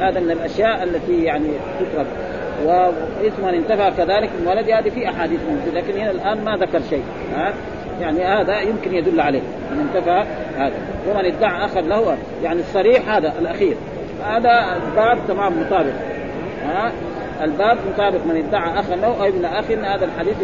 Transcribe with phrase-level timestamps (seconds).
[0.00, 1.48] هذا من الأشياء التي يعني
[1.80, 2.06] تترك
[2.64, 6.80] واسم من انتفى كذلك من ولد هذه في أحاديث موجودة لكن هنا الآن ما ذكر
[6.90, 7.02] شيء.
[7.36, 7.52] ها؟
[8.00, 9.40] يعني هذا يمكن يدل عليه
[9.70, 10.24] من انتفى
[10.56, 10.74] هذا.
[11.08, 13.76] ومن ادعى اخا له يعني الصريح هذا الأخير.
[14.24, 15.92] هذا الباب تمام مطابق.
[16.66, 16.92] ها؟
[17.42, 20.36] الباب مطابق من ادعى اخا له أو ابن اخ هذا الحديث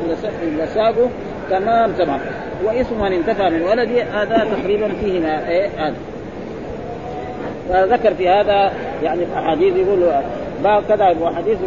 [0.43, 1.11] اللي ساقه
[1.50, 2.21] تمام تمام.
[2.64, 5.95] واسم من انتفى من ولده هذا تقريبا فيه ما إيه هذا.
[7.68, 8.72] فذكر في هذا
[9.02, 10.12] يعني أحاديث يقول
[10.64, 11.58] باب كذا وحديث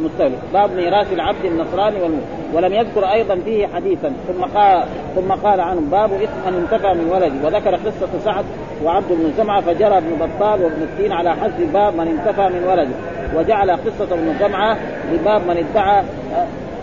[0.00, 2.50] مستولي باب ميراث العبد النصراني والمؤمن.
[2.54, 4.12] ولم يذكر أيضا فيه حديثا.
[4.28, 4.84] ثم قال
[5.16, 7.46] ثم قال عنه باب إثم من انتفى من ولده.
[7.46, 8.44] وذكر قصة سعد
[8.84, 12.94] وعبد بن زمعه فجرى ابن بطال وابن التين على حذف باب من انتفى من ولده.
[13.36, 14.76] وجعل قصة ابن زمعه
[15.12, 16.02] لباب من ادعى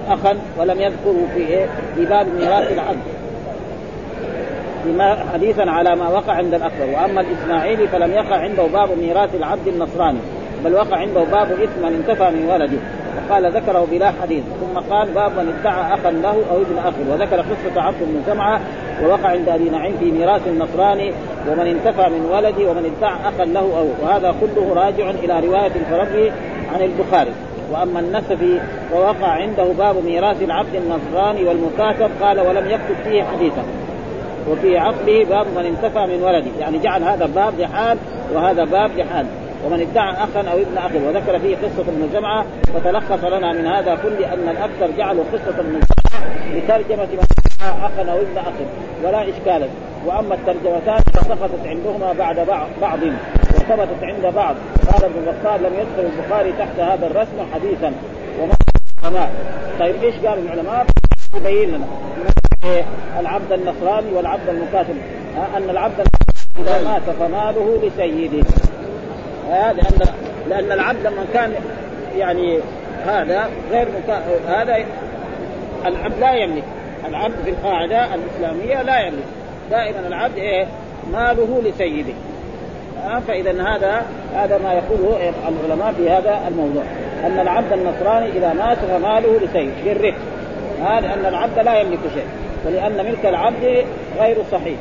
[0.09, 1.65] اخا ولم يذكره في إيه؟
[1.95, 2.99] في باب ميراث العبد.
[4.85, 6.85] بما حديثا على ما وقع عند الأكبر.
[6.85, 10.19] وأما الإسماعيلي فلم يقع عنده باب ميراث العبد النصراني
[10.65, 12.77] بل وقع عنده باب إثم من انتفى من ولده.
[13.17, 14.43] وقال ذكره بلا حديث.
[14.43, 18.61] ثم قال باب من ادعى اخا له أو ابن اخ وذكر قصة عبد بن سمعه
[19.03, 21.13] ووقع عند أبي نعيم في ميراث النصراني
[21.49, 26.31] ومن انتفى من ولده ومن ادعى اخا له أو وهذا كله راجع إلى رواية الفرقي
[26.73, 27.31] عن البخاري.
[27.71, 28.59] وأما النسفي
[28.93, 33.63] ووقع عنده باب ميراث العبد النصراني والمكاتب قال ولم يكتب فيه حديثا.
[34.49, 36.51] وفي عقله باب من انتفى من ولده.
[36.59, 37.97] يعني جعل هذا باب لحال
[38.33, 39.25] وهذا باب لحال
[39.65, 43.95] ومن ادعى أخا أو ابن أخ وذكر فيه قصة ابن جمعة فتلخص لنا من هذا
[43.95, 47.19] كل أن الأكثر جعلوا قصة ابن جمعة لترجمه من
[47.61, 48.53] ادعى أخا أو ابن أخ
[49.03, 49.69] ولا إشكال.
[50.05, 52.35] وأما الترجمتان فسقطت عندهما بعد
[52.81, 52.99] بعض
[53.55, 54.55] وثبتت عند بعض.
[54.91, 57.93] قال ابن بطال لم يدخل البخاري تحت هذا الرسم حديثا.
[59.03, 59.29] وما
[59.79, 60.85] طيب إيش قالوا العلماء؟
[61.35, 61.85] يبين لنا.
[63.19, 64.95] العبد النصراني والعبد المكاتب
[65.57, 66.07] أن العبد
[66.59, 68.47] إذا مات فماله لسيده.
[69.49, 69.99] لأن
[70.49, 71.53] لأن العبد لما كان
[72.17, 72.59] يعني
[73.05, 73.87] هذا غير.
[74.47, 74.85] هذا
[75.85, 76.63] العبد لا يملك.
[77.09, 79.25] العبد في القاعدة الإسلامية لا يملك.
[79.71, 80.67] دائما العبد إيه؟
[81.13, 82.13] ماله لسيده.
[83.27, 84.01] فاذا هذا
[84.35, 86.83] هذا ما يقوله العلماء في هذا الموضوع.
[87.25, 89.73] أن العبد النصراني إذا مات فماله لسيده.
[89.85, 90.15] بالرق
[90.81, 92.25] هذا ان العبد لا يملك شيء.
[92.65, 93.85] ولأن ملك العبد
[94.19, 94.77] غير صحيح.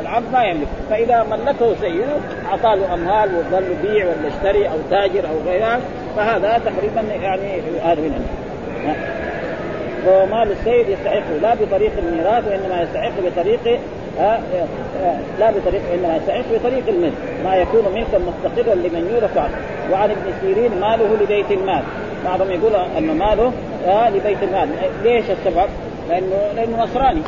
[0.00, 0.68] العبد ما يملك.
[0.90, 2.16] فإذا ملكه سيده
[2.50, 5.80] أعطاه له اموال وظل بيع ولا اشتري أو تاجر أو غيرها
[6.16, 8.24] فهذا تقريبا يعني هذا من
[10.06, 13.80] ومال السيد يستحقه لا بطريق الميراث وإنما يستحق بطريق
[14.20, 17.12] آه آه لا بطريق انما يستحق بطريق الملك
[17.44, 19.54] ما يكون ملكا مستقرا لمن يورث عنه.
[19.92, 21.82] وعن ابن سيرين ماله لبيت المال.
[22.24, 23.52] بعضهم يقول أن ماله
[23.86, 24.68] آه لبيت المال.
[25.04, 25.68] ليش السبب؟
[26.08, 27.22] لأنه لأنه نصراني.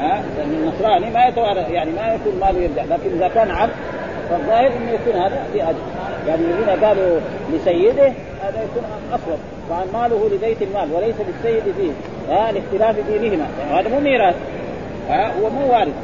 [0.00, 3.72] ها؟ لأن النصراني ما يتوارى يعني ما يكون ماله يرجع لكن إذا كان عبد
[4.30, 5.78] فالظاهر إنه يكون هذا في اجر
[6.28, 7.20] يعني الذين قالوا
[7.52, 8.12] لسيده
[8.42, 8.82] هذا يكون
[9.12, 9.38] أصوب.
[9.70, 11.92] وعن ماله لبيت المال وليس للسيد فيه.
[12.28, 13.46] ها؟ لاختلاف دينهما.
[13.58, 14.34] يعني هذا مو ميراث.
[15.08, 15.94] ها؟ هو مو وارث.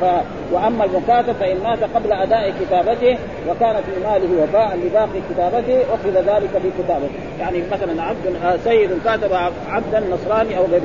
[0.00, 0.04] ف...
[0.52, 6.50] وأما المكاتب فإن مات قبل أداء كتابته وكان في ماله وفاء لباقي كتابته اخذ ذلك
[6.62, 7.10] في كتابته،
[7.40, 9.32] يعني مثلا عبد سيد كاتب
[9.70, 10.80] عبدا نصراني أو غير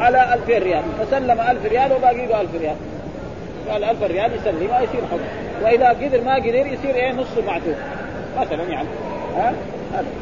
[0.00, 0.82] على 2000 ريال.
[1.00, 2.76] فسلم 1000 ريال وباقي له 1000 ريال.
[3.70, 5.24] قال 1000 ريال يسلم ما يصير حكم.
[5.64, 7.74] وإذا قدر ما قدر يصير إيه نص معتوه
[8.40, 8.88] مثلا يعني.
[9.36, 9.52] ها؟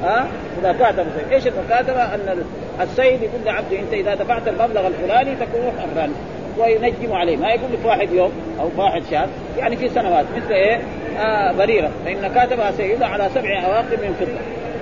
[0.03, 0.27] ها؟
[0.61, 2.45] إذا كاتب إيش المكاتبة؟ أن
[2.81, 6.13] السيد يقول لعبده أنت إذا دفعت المبلغ الفلاني تكون افغاني
[6.59, 7.37] وينجم عليه.
[7.37, 9.29] ما يقول لك واحد يوم أو واحد شهر
[9.59, 10.25] يعني في سنوات.
[10.37, 10.81] مثل إيه؟
[11.19, 11.91] آه بريرة.
[12.05, 14.39] فإن كاتبها سيدها على سبع اواقم من فضة.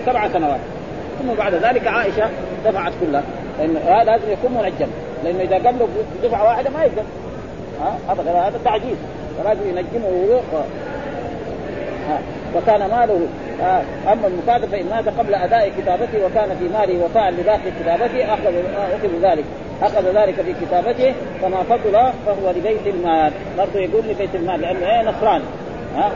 [0.07, 0.61] سبع سنوات.
[1.19, 2.31] ثم بعد ذلك عائشة
[2.65, 3.23] دفعت كلها.
[3.59, 4.89] لأن هذا لازم يكون منجم.
[5.25, 5.89] لأنه إذا قال له
[6.23, 7.03] دفعه واحدة ما يقدر.
[7.81, 8.97] ها؟ ابدا هذا تعجيز.
[9.39, 10.41] فلازم ينجمه
[12.09, 12.19] ها.
[12.57, 13.21] وكان ماله
[14.13, 19.09] أما المكاتب فإن مات قبل أداء كتابته وكان في ماله وفاء لباقي كتابته اخذ أخذ
[19.23, 19.45] ذلك
[19.83, 21.93] أخذ ذلك في كتابته فما فضل
[22.27, 23.33] فهو لبيت المال.
[23.59, 25.45] برضه يقول لبيت المال لأنه إيه؟ نصراني
[25.97, 26.13] ها؟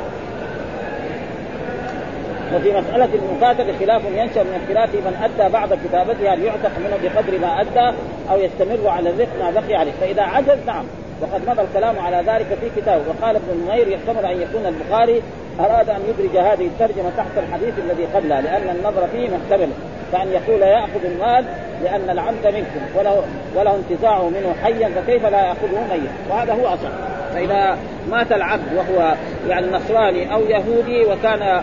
[2.54, 7.38] وفي مسألة المكاتبة خلاف ينشأ من اختلاف من أدى بعض كتابته هل يعتق منه بقدر
[7.38, 7.96] ما أدى
[8.30, 9.92] أو يستمر على الرق ما بقي عليه.
[10.00, 10.84] فإذا عجز نعم.
[11.20, 13.02] وقد مضى الكلام على ذلك في كتابه.
[13.08, 15.22] وقال ابن النمير يحتمل أن يكون البخاري
[15.60, 19.68] أراد أن يدرج هذه الترجمة تحت الحديث الذي قبلها لأن النظر فيه محتمل.
[20.12, 21.44] فأن يقول يأخذ المال
[21.84, 23.24] لأن العبد منكم وله
[23.56, 26.90] وله انتزاعه منه حيا فكيف لا يأخذه ميت؟ وهذا هو أصح
[27.34, 27.78] فإذا
[28.10, 29.14] مات العبد وهو
[29.48, 31.62] يعني نصراني أو يهودي وكان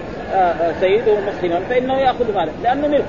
[0.79, 3.03] سيده مسلما فإنه يأخذ ماله لأنه ملكه.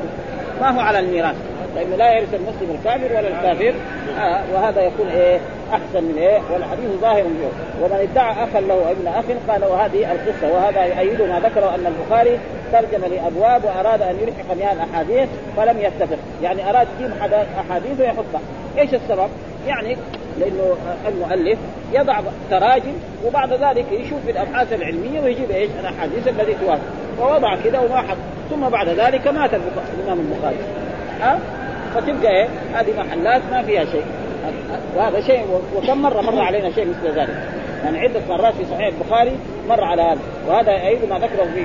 [0.61, 1.37] ما هو على الميراث.
[1.75, 3.75] فانه لا يرث المسلم الكافر ولا الكافر
[4.21, 5.41] آه وهذا يكون إيه
[5.73, 10.53] أحسن من إيه والحديث ظاهر فيه ومن ادعى أخا له ابن أخ قال وهذه القصة
[10.55, 12.39] وهذا يؤيد ما ذكره أن البخاري
[12.73, 17.13] ترجم لأبواب وأراد أن يلحق بها الأحاديث فلم يتفق يعني أراد يجيب
[17.61, 18.41] أحاديث ويحطها
[18.79, 19.29] إيش السبب؟
[19.67, 19.97] يعني
[20.39, 20.77] لأنه
[21.09, 21.59] المؤلف
[21.93, 22.21] يضع
[22.51, 22.93] تراجم
[23.27, 26.83] وبعد ذلك يشوف في الأبحاث العلمية ويجيب إيش؟ الأحاديث التي توافق
[27.21, 28.17] ووضع كذا وما حط
[28.51, 29.51] ثم بعد ذلك مات
[29.99, 30.57] الإمام البخاري
[31.21, 31.39] ها؟
[31.95, 34.05] فتبقى إيه؟ هذه محلات ما فيها شيء.
[34.97, 35.45] وهذا شيء
[35.77, 37.37] وكم مرة مر علينا شيء مثل ذلك.
[37.85, 39.33] يعني عدة مرات في صحيح البخاري
[39.69, 40.19] مر على هذا.
[40.49, 41.65] وهذا يعيد ما ذكره في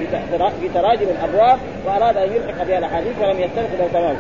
[0.62, 4.16] في تراجم الأبواب وأراد أن يلحق بها الأحاديث فلم يتفق له تمام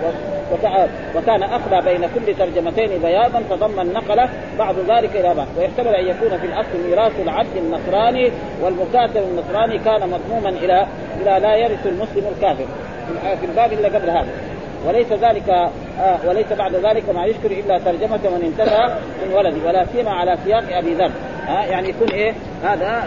[1.16, 4.30] وكان اخلى بين كل ترجمتين بياضا تضمن نقله
[4.60, 5.48] بعض ذلك إلى بعض.
[5.58, 8.32] ويحتمل أن يكون في الأصل ميراث العبد النصراني
[8.62, 10.88] والمكاتب النصراني كان مضموما إلى
[11.22, 12.66] إلى لا يرث المسلم الكافر.
[13.40, 14.28] في الباب اللي قبل هذا.
[14.88, 15.70] وليس ذلك
[16.00, 20.38] آه وليس بعد ذلك ما يشكر إلا ترجمة من انتهى من ولده ولا سيما على
[20.46, 21.12] سياق أبي ذر.
[21.48, 22.34] ها آه يعني يكون إيه
[22.64, 23.04] هذا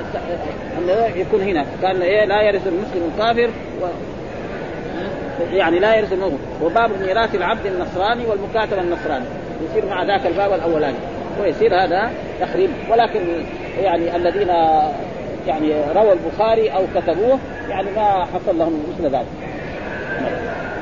[0.78, 1.64] إنه يكون هنا.
[1.82, 3.50] كان إيه لا يرث المسلم الكافر
[3.82, 3.86] و
[5.52, 6.38] يعني لا يرث المؤمن.
[6.62, 9.24] وباب ميراث العبد النصراني والمكاتب النصراني.
[9.70, 10.98] يصير مع ذاك الباب الأولاني.
[11.42, 12.10] ويصير هذا
[12.40, 13.20] تخريب ولكن
[13.82, 14.48] يعني الذين
[15.46, 17.38] يعني روى البخاري أو كتبوه
[17.68, 19.26] يعني ما حصل لهم مثل ذلك.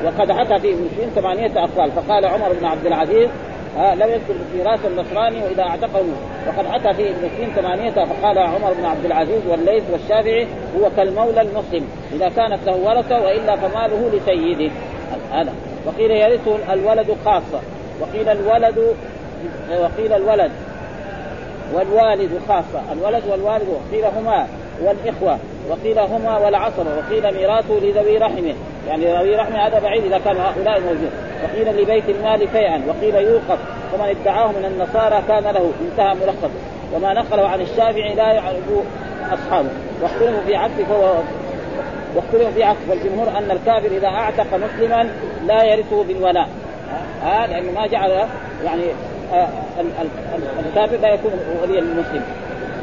[0.05, 1.91] وقد حكى في المسلمين ثمانية أقوال.
[1.91, 3.29] فقال عمر بن عبد العزيز
[3.77, 6.03] آه لم يذكر ميراث النصراني وإذا اعتقه.
[6.47, 10.47] وقد حكى في المسلمين ثمانية فقال عمر بن عبد العزيز والليث والشافعي
[10.79, 14.71] هو كالمولى المسلم إذا كانت له ورثه وإلا فماله لسيده.
[15.31, 15.53] هذا
[15.85, 17.59] وقيل يرثه الولد خاصة.
[18.01, 18.95] وقيل الولد
[19.81, 20.51] وقيل الولد
[21.73, 22.81] والوالد خاصة.
[22.91, 24.47] الولد والوالد وقيل هما
[24.83, 25.37] والإخوة
[25.69, 28.55] وقيل هما والعصبة وقيل ميراثه لذوي رحمه.
[28.87, 31.11] يعني ذوي رحمه هذا بعيد إذا كانوا هؤلاء موجود.
[31.43, 33.59] وقيل لبيت المال فيئا وقيل يوقف.
[33.93, 36.51] ومن ادعاه من النصارى كان له انتهى ملخص
[36.93, 38.63] وما نقله عن الشافعي لا يعرف
[39.33, 39.69] أصحابه.
[40.01, 41.13] واختلفوا في عكس فهو
[42.15, 45.09] واختلفوا في عكس والجمهور أن الكافر إذا أعتق مسلما
[45.47, 46.49] لا يرثه بالولاء.
[47.23, 48.11] آه لأنه ما جعل
[48.65, 48.83] يعني
[49.33, 49.47] آه
[50.69, 51.31] الكافر لا يكون
[51.61, 52.23] وليا للمسلم.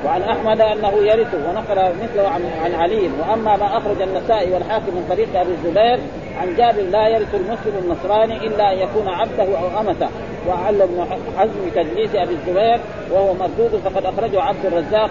[0.04, 3.10] وعن أحمد أنه يرثه ونقل مثله عن عن علي.
[3.20, 5.98] وأما ما أخرج النسائي والحاكم من طريق أبي الزبير
[6.40, 10.08] عن جابر لا يرث المسلم النصراني إلا أن يكون عبده أو أمته.
[10.48, 11.06] وعل ابن
[11.38, 12.80] حزم تدليس أبي الزبير
[13.12, 15.10] وهو مردود فقد أخرجه عبد الرزاق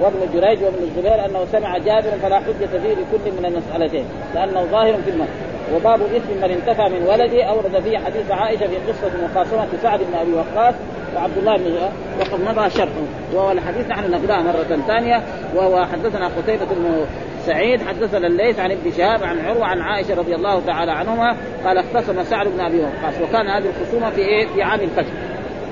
[0.00, 4.04] وابن جريج وابن الزبير أنه سمع جابر فلا حجة فيه لكل من المسألتين
[4.34, 8.76] لأنه ظاهر في المسألة وباب اثم من انتفى من ولده أورد فيه حديث عائشة في
[8.76, 10.74] قصة مخاصمه سعد بن أبي وقاص
[11.16, 11.78] وعبد الله بن
[12.20, 15.22] وقد مضى شرحه وهو الحديث نحن نقراه مرة ثانية.
[15.54, 17.06] وهو حدثنا قتيبة بن
[17.46, 21.78] سعيد حدثنا الليث عن ابن شهاب عن عروة عن عائشة رضي الله تعالى عنهما قال
[21.78, 23.14] اختصم سعد بن أبي وقاص.
[23.22, 25.12] وكان هذه الخصومة في إيه؟ في عام الفتح.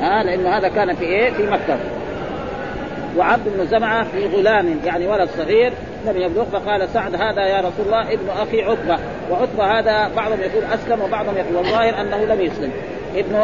[0.02, 1.78] آه لأنه هذا كان في إيه؟ في مكة.
[3.18, 5.72] وعبد بن زمعة في غلام يعني ولد صغير
[6.06, 8.98] لم يبلغ فقال سعد هذا يا رسول الله ابن أخي عتبة.
[9.30, 12.72] وعتبة هذا بعضهم يقول أسلم وبعضهم يقول والظاهر أنه لم يسلم.
[13.16, 13.36] ابن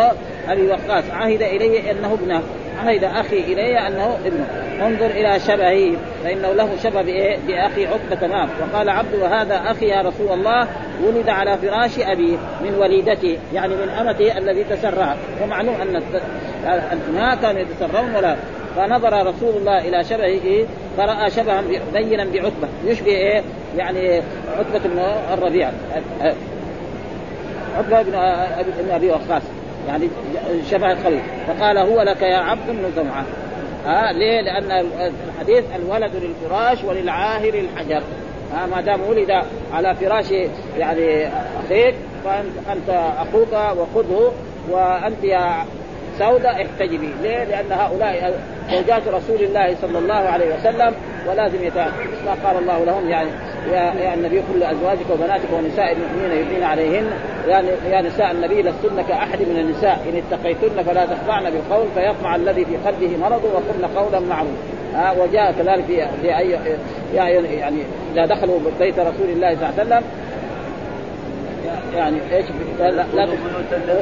[0.48, 1.04] أبي وقاص.
[1.10, 2.42] عهد الي أنه ابنه
[2.78, 4.46] عهد أخي الي أنه ابنه
[4.86, 10.32] انظر إلى شبهه فإنه له شبه؟ بأخي عتبه تمام وقال عبد وهذا أخي يا رسول
[10.32, 10.68] الله
[11.06, 16.02] ولد على فراش ابيه من وليدته يعني من أمته الذي تسرها ومعلوم أن
[16.66, 18.36] الابناء كانوا يتسرون ولا.
[18.76, 20.66] فنظر رسول الله إلى شبهه
[20.96, 21.62] فرأى شبها
[21.92, 23.42] بينا بعتبه يشبه إيه؟
[23.76, 24.22] يعني
[24.58, 24.98] عتبه بن
[25.32, 25.70] الربيع.
[27.76, 29.42] عتبه بن ابي وقاص.
[29.88, 30.08] يعني
[30.70, 31.20] شبه الخليل.
[31.46, 33.24] فقال هو لك يا عبد بن زمعة.
[33.86, 34.86] ها آه ليه؟ لأن
[35.28, 38.02] الحديث الولد للفراش وللعاهر الحجر.
[38.52, 40.30] ها آه ما دام ولد على فراش
[40.78, 41.28] يعني
[41.64, 41.94] أخيك
[42.24, 44.32] فانت أخوك وخذه
[44.70, 45.64] وأنت يا
[46.18, 50.94] سوداء احتجبي، ليه؟ لأن هؤلاء زوجات رسول الله صلى الله عليه وسلم
[51.28, 51.92] ولازم يتعلم
[52.26, 53.28] ما قال الله لهم؟ يعني
[53.72, 57.10] يا يا النبي كل أزواجك وبناتك ونساء المؤمنين يدين عليهن.
[57.48, 60.00] يعني يا نساء النبي لستن كأحد من النساء.
[60.08, 64.52] إن اتقيتن فلا تخضعن بالقول فيطمع الذي في قلبه مرض وقلن قولا معروفا.
[64.96, 66.58] آه وجاء كذلك في اي
[67.14, 67.82] يعني
[68.14, 70.02] إذا دخلوا بيت رسول الله صلى الله عليه وسلم
[71.96, 72.46] يعني إيش؟
[72.78, 72.90] لا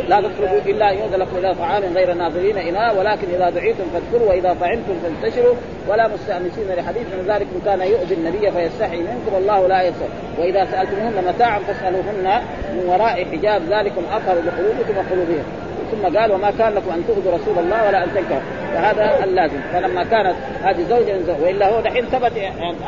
[0.09, 4.29] لا تطلبوا الا ان يؤذن لكم إلى طعام غير ناظرين اناء ولكن إذا دعيتم فاذكروا
[4.29, 5.55] وإذا طعمتم فانتشروا
[5.89, 11.25] ولا مستأنسين لحديث من ذلك كان يؤذي النبي فيستحي منكم والله لا يسأل وإذا سألتموهن
[11.29, 15.45] متاعا فاسألوهن من وراء حجاب ذلكم اطهر لقلوبكم وقلوبهم
[15.93, 18.41] ثم قال وما كان لكم أن تؤذوا رسول الله ولا أن تنكروا.
[18.75, 19.61] فهذا اللازم.
[19.73, 22.33] فلما كانت هذه زوجة من زوجة وإلا هو دحين ثبت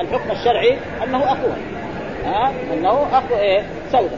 [0.00, 1.56] الحكم الشرعي أنه اخوها
[2.24, 3.62] ها؟ أنه اخو إيه؟
[3.92, 4.16] سوده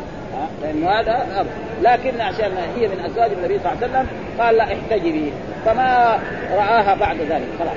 [0.63, 1.47] لأنه هذا
[1.83, 4.07] لكن عشان هي من أزواج النبي صلى الله عليه وسلم
[4.39, 5.33] قال لا احتجبي
[5.67, 6.19] فما
[6.53, 7.49] رآها بعد ذلك.
[7.59, 7.77] خلاص.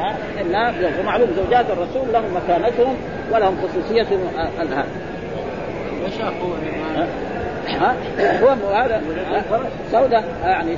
[0.00, 0.14] ها؟
[0.54, 2.96] ها؟ ومعلوم زوجات الرسول لهم مكانتهم
[3.32, 4.84] ولهم خصوصيتهم الان
[7.68, 7.94] ها؟
[8.42, 9.02] هو هذا؟
[9.92, 10.76] سودة يعني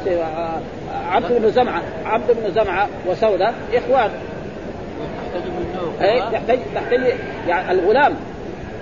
[1.11, 1.83] عبد بن زمعة.
[2.07, 4.11] عبد بن زمعة وسودة إخوان.
[6.03, 7.01] إيه تحتاج تحتاج
[7.49, 8.15] يعني الغلام.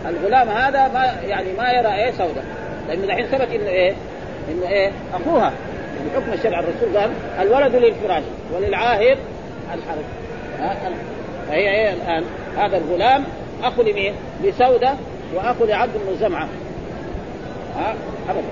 [0.07, 2.43] الغلام هذا ما يعني ما يرى إيه سودة
[2.89, 3.95] لأنه الحين ثبت إنه إيه؟
[4.51, 5.53] إنه إيه؟ أخوها.
[6.07, 8.23] بحكم الشرع الرسول قال الولد للفراش
[8.55, 9.17] وللعاهر
[9.75, 10.05] الحرب
[11.49, 12.25] فهي إيه الآن؟
[12.57, 13.25] هذا الغلام
[13.63, 14.15] أخو لمين؟
[14.45, 14.95] لسودة
[15.35, 16.49] وأخو لعبد بن زمعة.
[17.77, 17.95] ها؟
[18.29, 18.49] أبدا.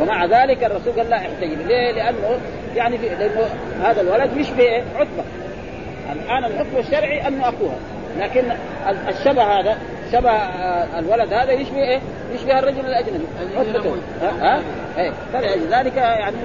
[0.00, 1.66] ومع ذلك الرسول قال لا احتجب.
[1.66, 2.38] ليه؟ لأنه
[2.76, 3.48] يعني لأنه
[3.82, 5.24] هذا الولد يشبه عتبة.
[6.12, 7.76] الآن الحكم الشرعي أنه أخوها.
[8.18, 8.42] لكن
[9.08, 9.78] الشبه هذا
[10.14, 10.30] شبه
[10.98, 12.00] الولد هذا يشبه إيه؟
[12.34, 13.24] يشبه الرجل الأجنبي.
[14.22, 14.62] ها؟ ها؟
[14.98, 15.12] إيه.
[15.32, 16.36] فلذلك يعني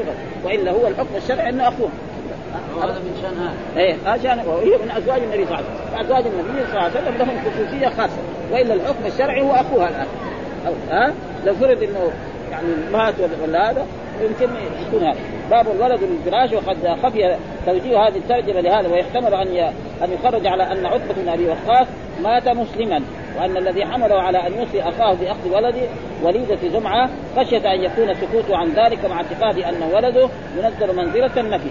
[0.43, 1.89] وإلا هو الحكم الشرعي أنه اخوها
[2.83, 3.83] هذا من شأن هذا.
[3.83, 3.95] إيه.
[4.05, 6.05] عشان وهي من أزواج النبي صلى الله عليه وسلم.
[6.05, 8.21] أزواج النبي صلى الله عليه وسلم لهم خصوصية خاصة.
[8.51, 10.07] وإلا الحكم الشرعي هو اخوها الان
[10.91, 11.13] ها؟
[11.45, 12.11] لو فرض إنه
[12.51, 13.85] يعني مات ولا هذا
[14.21, 14.49] يمكن
[14.87, 17.35] يكون هذا باب الولد للفراش وقد خفي
[17.65, 19.73] توجيه هذه الترجمة لهذا ويحتمل أن
[20.03, 21.87] أن يخرج على أن عتبة بن أبي وقاص
[22.23, 23.01] مات مسلما
[23.37, 25.87] وأن الذي حمله على أن يوصي أخاه بأخذ ولده
[26.23, 31.69] وليدة زمعة خشية أن يكون سكوته عن ذلك مع اعتقاد أن ولده ينزل منزلة النفي.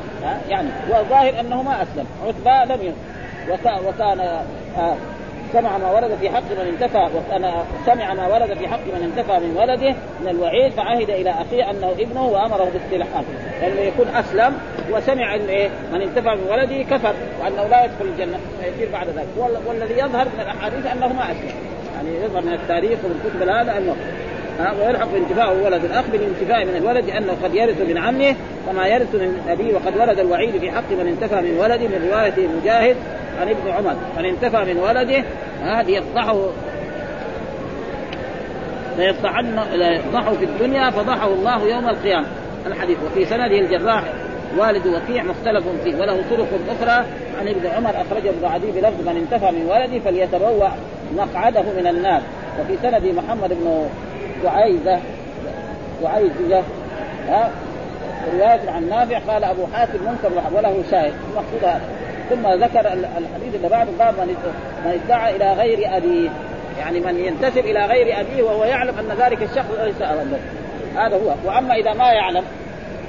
[0.49, 2.95] يعني والظاهر أنه ما أسلم عتبة لم
[3.87, 4.21] وكان
[4.79, 4.97] آه
[5.53, 7.53] سمع ما ورد في حق من انتفى وكان
[7.87, 11.91] سمع ما ورد في حق من انتفى من ولده من الوعيد فعهد إلى أخيه أنه
[11.99, 13.25] ابنه وأمره باستلحاقه
[13.61, 14.59] لأنه يعني يكون أسلم
[14.91, 19.27] وسمع إن إيه من انتفى من ولده كفر وأنه لا يدخل الجنة فيصير بعد ذلك.
[19.67, 21.53] والذي يظهر من الأحاديث أنه ما أسلم.
[21.97, 23.97] يعني يظهر من التاريخ ومن كتب هذا انه
[24.59, 28.37] ويلحق انتفاء ولد الأخ بالانتفاء من الولد لأنه قد يرث من عمه
[28.67, 32.49] كما يرث من أبيه وقد ورد الوعيد في حق من انتفى من ولده من رواية
[32.61, 32.97] مجاهد
[33.41, 35.25] عن ابن عمر من انتفى من ولده
[35.63, 36.39] هذه يفضحه
[38.99, 42.27] ليفضحن ليفضحه في الدنيا فضحه الله يوم القيامة.
[42.67, 44.03] الحديث وفي سنده الجراح
[44.57, 47.07] والد وكيع مختلف فيه وله طرق أخرى.
[47.41, 50.69] عن ابن عمر أخرجه ابن عدي بلفظ من انتفى من ولده فليتبوأ
[51.17, 52.23] مقعده من النار.
[52.61, 53.89] وفي سند محمد بن
[54.45, 54.99] دعيزه
[56.03, 56.63] دعيزه
[58.33, 61.13] رواية عن نافع قال أبو حاتم منكر وله شاهد.
[61.31, 61.98] المقصود هذا.
[62.31, 64.37] ثم ذكر الحديث اللي بعده باب من
[64.87, 66.31] ادعى إلى غير أبيه.
[66.79, 70.39] يعني من ينتسب إلى غير أبيه وهو يعلم أن ذلك الشخص ليس أبا له
[70.97, 71.35] هذا هو.
[71.45, 72.45] وأما إذا ما يعلم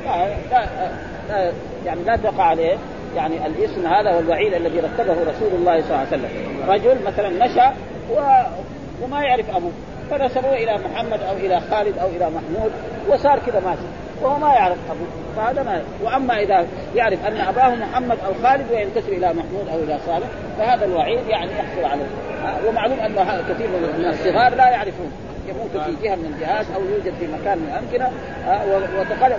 [0.05, 0.65] لا, لا,
[1.29, 1.51] لا
[1.85, 2.77] يعني لا تقع عليه.
[3.15, 6.29] يعني الاسم هذا والوعيد الذي رتبه رسول الله صلى الله عليه وسلم.
[6.67, 7.73] رجل مثلا نشا
[8.11, 8.19] و...
[9.03, 9.71] وما يعرف أبوه.
[10.11, 12.71] فنسبوه إلى محمد أو إلى خالد أو إلى محمود
[13.09, 14.08] وصار كذا ماشي.
[14.21, 19.09] وهو ما يعرف ابوه فهذا ما وأما إذا يعرف أن أباه محمد أو خالد وينتسب
[19.09, 22.05] إلى محمود أو إلى صالح فهذا الوعيد يعني يحصل عليه.
[22.67, 23.15] ومعلوم أن
[23.49, 25.11] كثير من الصغار لا يعرفون.
[25.47, 28.11] يموت في جهة من الجهات أو يوجد في مكان من الامكنه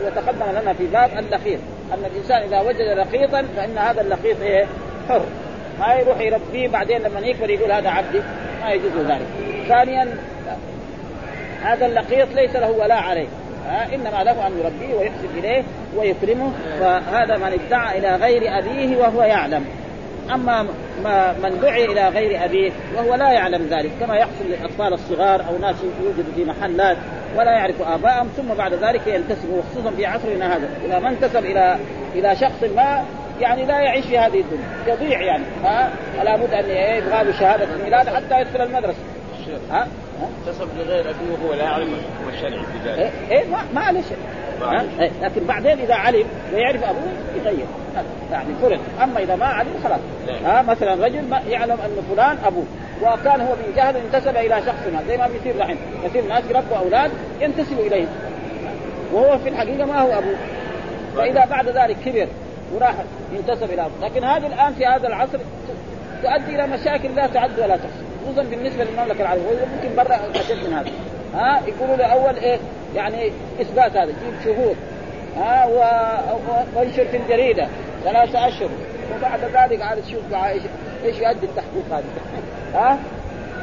[0.06, 1.60] وتقدم لنا في باب اللقيط
[1.92, 4.66] أن الإنسان إذا وجد لقيطا فإن هذا اللقيط إيه؟
[5.08, 5.22] حر.
[5.80, 8.20] ما يروح يربيه بعدين لما يكبر يقول هذا عبدي.
[8.62, 9.26] ما يجوز ذلك.
[9.68, 10.08] ثانيا
[11.62, 13.28] هذا اللقيط ليس له ولاء عليه.
[13.94, 15.62] إنما له أن يربيه ويحسن إليه
[15.96, 16.52] ويكرمه.
[16.80, 19.64] فهذا من ادعى إلى غير أبيه وهو يعلم.
[20.34, 20.66] أما
[21.04, 25.58] ما من دعي إلى غير أبيه وهو لا يعلم ذلك كما يحصل للأطفال الصغار أو
[25.60, 26.96] ناس يوجدوا في محلات
[27.36, 30.68] ولا يعرف ابائهم ثم بعد ذلك ينتسبوا خصوصا في عصرنا هذا.
[30.86, 31.78] إذا ما انتسب إلى
[32.14, 33.04] إلى شخص ما
[33.40, 34.64] يعني لا يعيش في هذه الدنيا.
[34.86, 35.44] يضيع يعني.
[35.64, 38.98] ها؟ فلا بد أن يبغى له شهاده الميلاد حتى يدخل المدرسة.
[39.70, 39.88] ها؟
[40.38, 42.98] انتسب لغير ابيه وهو لا يعلم الحكم الشرعي في ذلك.
[42.98, 44.18] إيه, إيه ما, ما عليه شيء
[45.00, 46.24] إيه لكن بعدين إذا علم
[46.54, 47.66] ويعرف أبوه يغير.
[48.32, 50.00] يعني فرض أما إذا ما علم خلاص.
[50.44, 52.64] ها مثلا رجل ما يعلم أن فلان أبوه.
[53.02, 57.10] وكان هو بجهل انتسب إلى شخص ما زي ما بيصير الحين كثير ناس يربوا أولاد
[57.40, 58.08] ينتسبوا إليهم.
[59.12, 60.36] وهو في الحقيقة ما هو أبوه.
[61.16, 62.28] فإذا بعد ذلك كبر
[62.74, 62.94] وراح
[63.32, 64.08] ينتسب إلى أبوه.
[64.08, 65.38] لكن هذه الآن في هذا العصر
[66.22, 68.09] تؤدي إلى مشاكل لا تعد ولا تحصى.
[68.24, 69.46] خصوصا بالنسبة للمملكة العربية.
[69.46, 70.90] ويمكن برا أشد من هذا.
[71.34, 72.58] ها يقولوا له أول إيه
[72.96, 74.76] يعني إثبات هذا جيب شهود.
[75.36, 75.66] ها
[76.76, 77.68] وانشر في الجريدة
[78.04, 78.68] ثلاثة أشهر.
[79.16, 80.62] وبعد ذلك عاد تشوف إيش
[81.04, 82.04] إيش يؤدي التحقيق هذا.
[82.74, 82.98] ها؟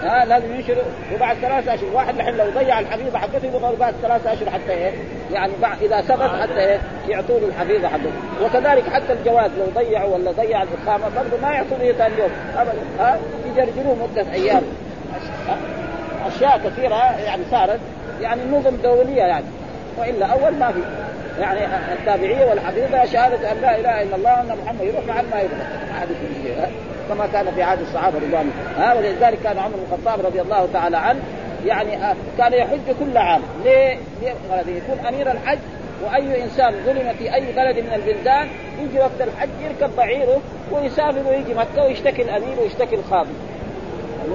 [0.04, 0.77] ها لازم ينشر
[1.16, 1.89] وبعد ثلاثة أشهر.
[1.94, 4.92] واحد الحين لو ضيع الحفيظة حقته يبغى بعد ثلاثة أشهر حتى إيه؟
[5.34, 8.12] يعني بعد إذا ثبت حتى إيه؟ يعطوا له الحفيظة حقته.
[8.44, 12.32] وكذلك حتى الجواز لو ضيعوا ولا ضيع الإقامة برضه ما يعطوا له ثاني يوم.
[12.58, 12.74] ابدا.
[13.00, 14.62] ها يجرجروه مدة أيام.
[16.27, 17.80] أشياء كثيرة يعني صارت.
[18.22, 19.46] يعني نظم دولية يعني.
[19.98, 20.80] وإلا أول ما في.
[21.42, 21.60] يعني
[21.94, 25.60] التابعية والحقيقة شهادة أن لا إله إلا الله وأن محمد يروح مع ما يروح.
[25.94, 26.08] ما حد
[27.10, 30.98] كما كان في عهد الصحابة رضوان ها ولذلك كان عمر بن الخطاب رضي الله تعالى
[30.98, 31.20] عنه
[31.66, 33.42] يعني كان يحج كل عام.
[33.64, 35.60] ليه؟ ليه؟ يكون أمير الحج
[36.06, 38.48] وأي إنسان ظلم في أي بلد من البلدان
[38.82, 43.34] يجي وقت الحج يركب بعيره ويسافر ويجي مكة ويشتكي الأمير ويشتكي الخاضي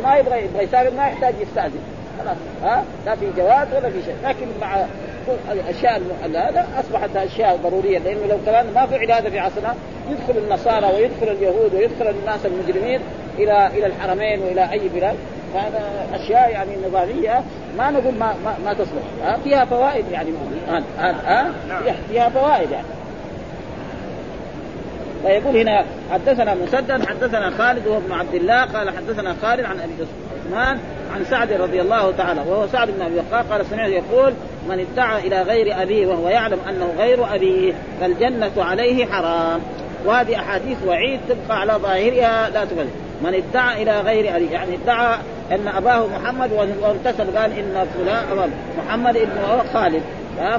[0.04, 1.80] ما يبغى يبغى يسافر ما يحتاج يستأذن.
[2.18, 2.36] خلاص.
[2.62, 4.14] ها؟ لا في جواز ولا في شيء.
[4.24, 4.84] لكن مع
[5.52, 7.98] الأشياء هذا أصبحت أشياء ضرورية.
[7.98, 9.74] لأنه لو كان ما فعل هذا في عصرنا
[10.10, 13.00] يدخل النصارى ويدخل اليهود ويدخل الناس المجرمين
[13.38, 15.16] إلى إلى الحرمين وإلى أي بلاد.
[15.54, 17.42] فهذا أشياء يعني نظاميه
[17.78, 19.02] ما نقول ما ما, ما تصلح.
[19.24, 20.30] ها؟ فيها فوائد يعني.
[20.68, 21.52] ها؟ ها.
[22.08, 22.86] فيها فوائد يعني.
[25.22, 29.92] فيقول هنا حدثنا مسدد حدثنا خالد وهو ابن عبد الله قال حدثنا خالد عن أبي
[30.46, 30.78] عثمان
[31.14, 33.46] عن سعد رضي الله تعالى وهو سعد بن أبي وقاص.
[33.46, 34.32] قال سمعت يقول
[34.68, 39.60] من ادعى إلى غير أبيه وهو يعلم أنه غير أبيه فالجنة عليه حرام.
[40.06, 42.88] وهذه أحاديث وعيد تبقى على ظاهرها لا تبالي
[43.22, 44.50] من ادعى إلى غير أبيه.
[44.50, 45.16] يعني ادعى
[45.52, 46.52] أن أباه محمد
[46.82, 50.02] وامتثل قال إن فلان محمد ابن خالد.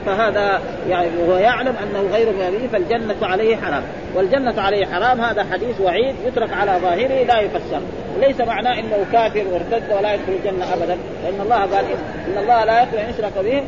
[0.06, 3.84] فهذا يعني وهو يعلم أنه غير ابيه فالجنة عليه حرام.
[4.16, 7.82] والجنة عليه حرام هذا حديث وعيد يترك على ظاهره لا يفسر.
[8.20, 10.98] ليس معناه إنه كافر وارتد ولا يدخل الجنة ابدا.
[11.24, 11.86] لأن الله قال
[12.28, 13.64] إن الله لا يغفر أن يشرك به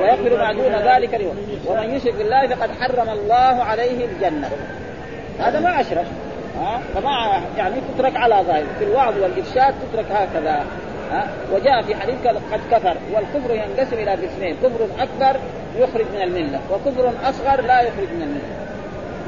[0.00, 1.34] ويغفر ما دون ذلك له
[1.66, 4.50] ومن يشرك بالله فقد حرم الله عليه الجنة.
[5.40, 6.06] هذا ما أشرك
[6.94, 10.64] فما يعني تترك على ظاهر في الوعظ والإرشاد تترك هكذا.
[11.52, 15.40] وجاء في حديث قد كفر والكفر ينقسم إلى قسمين كفر أكبر
[15.76, 18.62] يخرج من الملة وكفر أصغر لا يخرج من الملة.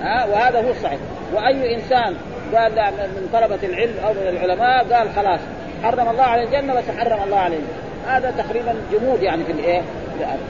[0.03, 0.99] ها وهذا هو الصحيح.
[1.35, 2.15] وأي إنسان
[2.55, 5.41] قال من طلبة العلم أو من العلماء قال خلاص
[5.83, 7.59] حرم الله على الجنة بس حرم الله عليه
[8.07, 9.83] هذا تقريبا جمود يعني في الإيه؟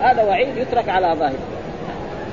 [0.01, 1.39] هذا وعيد يترك على ظاهره.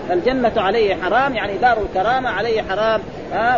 [0.09, 3.01] فالجنة عليه حرام يعني دار الكرامة عليه حرام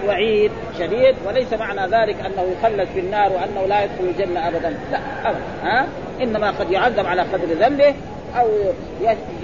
[0.07, 4.77] وعيد شديد وليس معنى ذلك أنه يخلد في النار وأنه لا يدخل الجنة أبدا.
[4.91, 5.85] لا أبدا آه
[6.21, 7.95] إنما قد يعذب على قدر ذنبه
[8.39, 8.47] أو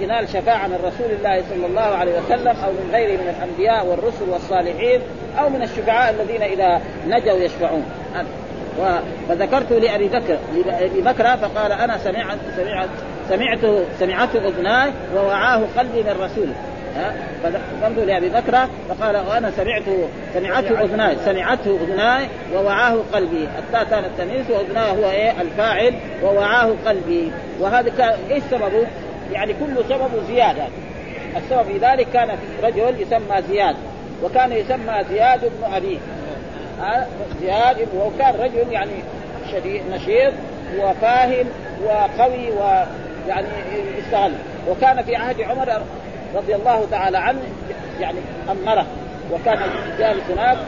[0.00, 4.28] ينال شفاعة من رسول الله صلى الله عليه وسلم أو من غيره من الأنبياء والرسل
[4.28, 5.00] والصالحين
[5.38, 7.84] أو من الشفعاء الذين إذا نجوا يشفعون.
[9.28, 12.88] فذكرت لأبي بكر لأبي بكر فقال أنا سمعت سمعت
[13.28, 16.54] سمعته سمعته أذناي ووعاه قلبي من رسوله.
[17.42, 23.48] فقمت لأبي بكر فقال وأنا سمعته سمعته أذناي سمعته أذناي ووعاه قلبي.
[23.58, 27.32] التاء كانت التمييز واذناي هو إيه؟ الفاعل ووعاه قلبي.
[27.60, 28.86] وهذا كان إيش سببه؟
[29.32, 30.62] يعني كل سببه زيادة.
[31.36, 33.76] السبب في ذلك كان في رجل يسمى زياد
[34.22, 35.98] وكان يسمى زياد بن أبي.
[37.40, 38.92] زياد وكان رجل يعني
[39.52, 40.32] شديد نشيط
[40.78, 41.46] وفاهم
[41.84, 43.46] وقوي ويعني
[43.98, 44.32] يستغل.
[44.68, 45.82] وكان في عهد عمر
[46.34, 47.40] رضي الله تعالى عنه
[48.00, 48.18] يعني
[48.50, 48.86] أمره.
[49.32, 49.58] وكان
[49.98, 50.58] جالس هناك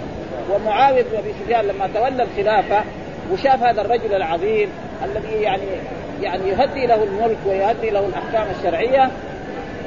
[0.51, 2.85] ومعاوية بن أبي سفيان لما تولى الخلافة
[3.33, 4.69] وشاف هذا الرجل العظيم
[5.05, 5.63] الذي يعني
[6.23, 9.11] يعني يهدي له الملك ويهدي له الأحكام الشرعية.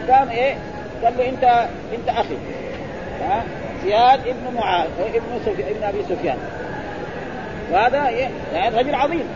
[0.10, 0.56] قام إيه؟
[1.04, 1.44] قال له أنت
[1.94, 2.38] أنت أخي.
[3.22, 3.44] ها؟
[3.84, 6.38] زياد ابن معاذ ابن ابن أبي سفيان.
[7.72, 9.28] وهذا إيه؟ يعني رجل عظيم.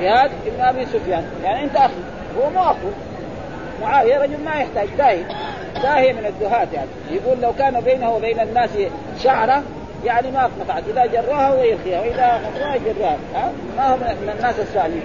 [0.00, 1.24] زياد ابن أبي سفيان.
[1.44, 2.02] يعني أنت أخي.
[2.38, 2.88] هو مو أخو.
[3.82, 5.22] معاويه رجل ما يحتاج داهي.
[5.82, 6.88] داهي من الدهاة يعني.
[7.10, 8.70] يقول لو كان بينه وبين الناس
[9.22, 9.62] شعرة
[10.04, 13.16] يعني ما قطعت إذا جراها ويرخيها وإذا خطوها يجرها
[13.76, 15.02] ما هو من الناس السالمين.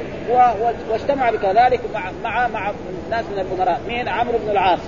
[0.92, 2.72] واجتمع بكذلك مع مع مع
[3.10, 3.82] ناس من الأمراء.
[3.88, 4.80] مين؟ عمرو بن العاص.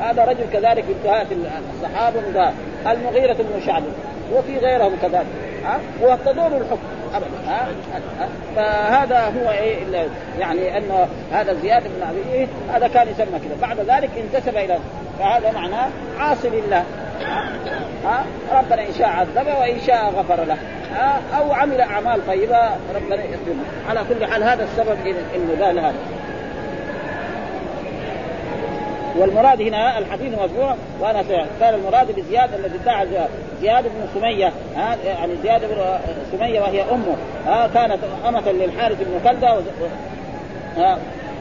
[0.00, 0.84] هذا رجل كذلك
[1.30, 2.52] من الصحابة
[2.86, 3.82] المغيرة بن شعب
[4.32, 5.26] وفي غيرهم كذلك.
[5.64, 6.88] ها وتدور الحكم.
[7.14, 7.68] ابدا ها
[8.56, 13.56] فهذا هو إيه يعني أنه هذا زياد بن أبي إيه هذا كان يسمى كذا.
[13.68, 14.78] بعد ذلك انتسب إلى
[15.18, 16.84] فهذا معناه عاصي لله
[18.04, 20.56] ها ربنا إن شاء عذبه وإن شاء غفر له.
[20.94, 25.94] ها أو عمل أعمال طيبة ربنا يكرمه على كل حال هذا السبب انه قال هذا.
[29.16, 31.22] والمراد هنا الحديث مرفوع وأنا
[31.60, 33.06] كان المراد بزياد الذي ادعى
[33.60, 33.84] زياد.
[33.84, 35.98] بن سمية ها يعني زياد بن
[36.32, 39.60] سمية وهي أمه ها كانت أمة للحارث بن كلده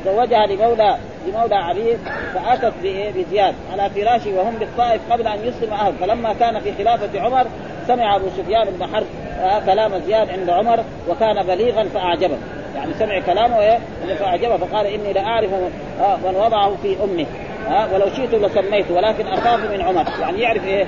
[0.06, 1.98] زوجها لمولى لمولى علي
[2.34, 5.94] فأتت بزياد على فراشه وهم بالطائف قبل أن يسلم أهل.
[6.02, 7.46] فلما كان في خلافة عمر
[7.88, 9.06] سمع أبو سفيان بن حرب
[9.66, 10.80] كلام زياد عند عمر
[11.10, 12.38] وكان بليغا فأعجبه.
[12.76, 13.80] يعني سمع كلامه
[14.20, 15.50] فأعجبه فقال إني لأعرف
[16.00, 17.26] من وضعه في أمه.
[17.70, 20.06] ها ولو شئت لسميته ولكن أخاف من عمر.
[20.22, 20.86] يعني يعرف إيه؟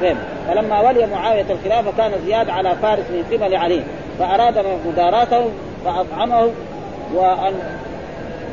[0.00, 0.16] فهم
[0.48, 3.82] فلما ولي معاوية الخلافة كان زياد على فارس من قبل علي.
[4.18, 5.50] فأراد مداراته
[5.84, 6.50] فاطعمه
[7.14, 7.54] وان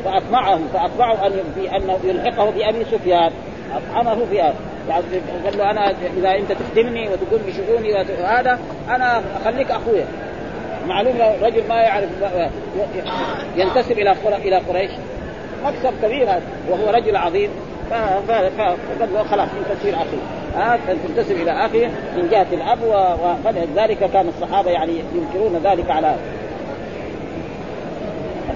[0.06, 3.32] فاطمعه فاطمعه أن في انه يلحقه بأبي سفيان.
[3.76, 4.56] أطعمه في هذا.
[4.90, 5.04] يعني
[5.46, 10.06] قال له أنا إذا أنت تخدمني وتقول بشؤوني وهذا أنا أخليك أخويا.
[10.88, 12.10] معلوم رجل ما يعرف
[13.56, 14.92] ينتسب إلى إلى قريش.
[15.66, 16.42] مكسب كبير هذا.
[16.70, 17.50] وهو رجل عظيم.
[19.14, 20.18] له خلاص انت تصير أخي.
[20.56, 22.80] ها تنتسب إلى اخيه من جهه الأب
[23.46, 26.16] وذلك كان الصحابة يعني ينكرون ذلك على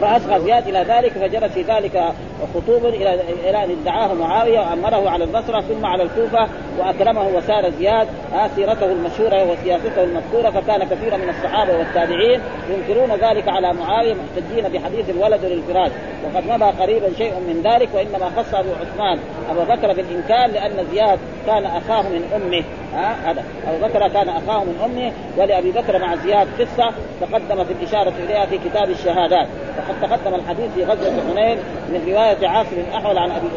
[0.02, 2.14] فأصغى زياد إلى ذلك فجرت في ذلك
[2.54, 3.14] خطوب إلى
[3.50, 6.48] إلى أن ادعاه معاوية وأمره على البصرة ثم على الكوفة
[6.80, 13.48] وأكرمه وسار زياد آه سيرته المشهورة وسياسته المذكورة فكان كثير من الصحابة والتابعين ينكرون ذلك
[13.48, 15.92] على معاوية محتجين بحديث الولد للفراش.
[16.26, 19.20] وقد مضى قريبا شيء من ذلك وإنما خص أبو عثمان
[19.50, 22.64] أبو بكر بالإنكار لأن زياد كان أخاه من أمه.
[22.94, 23.44] ها هذا.
[23.68, 28.58] أبو بكر كان أخاه من أمه ولأبي بكر مع زياد قصة تقدمت الإشارة إليها في
[28.58, 29.48] كتاب الشهادات.
[29.78, 31.58] وقد تقدم الحديث في غزوة حنين
[31.90, 33.48] من رواية عاصم الاحول عن أبي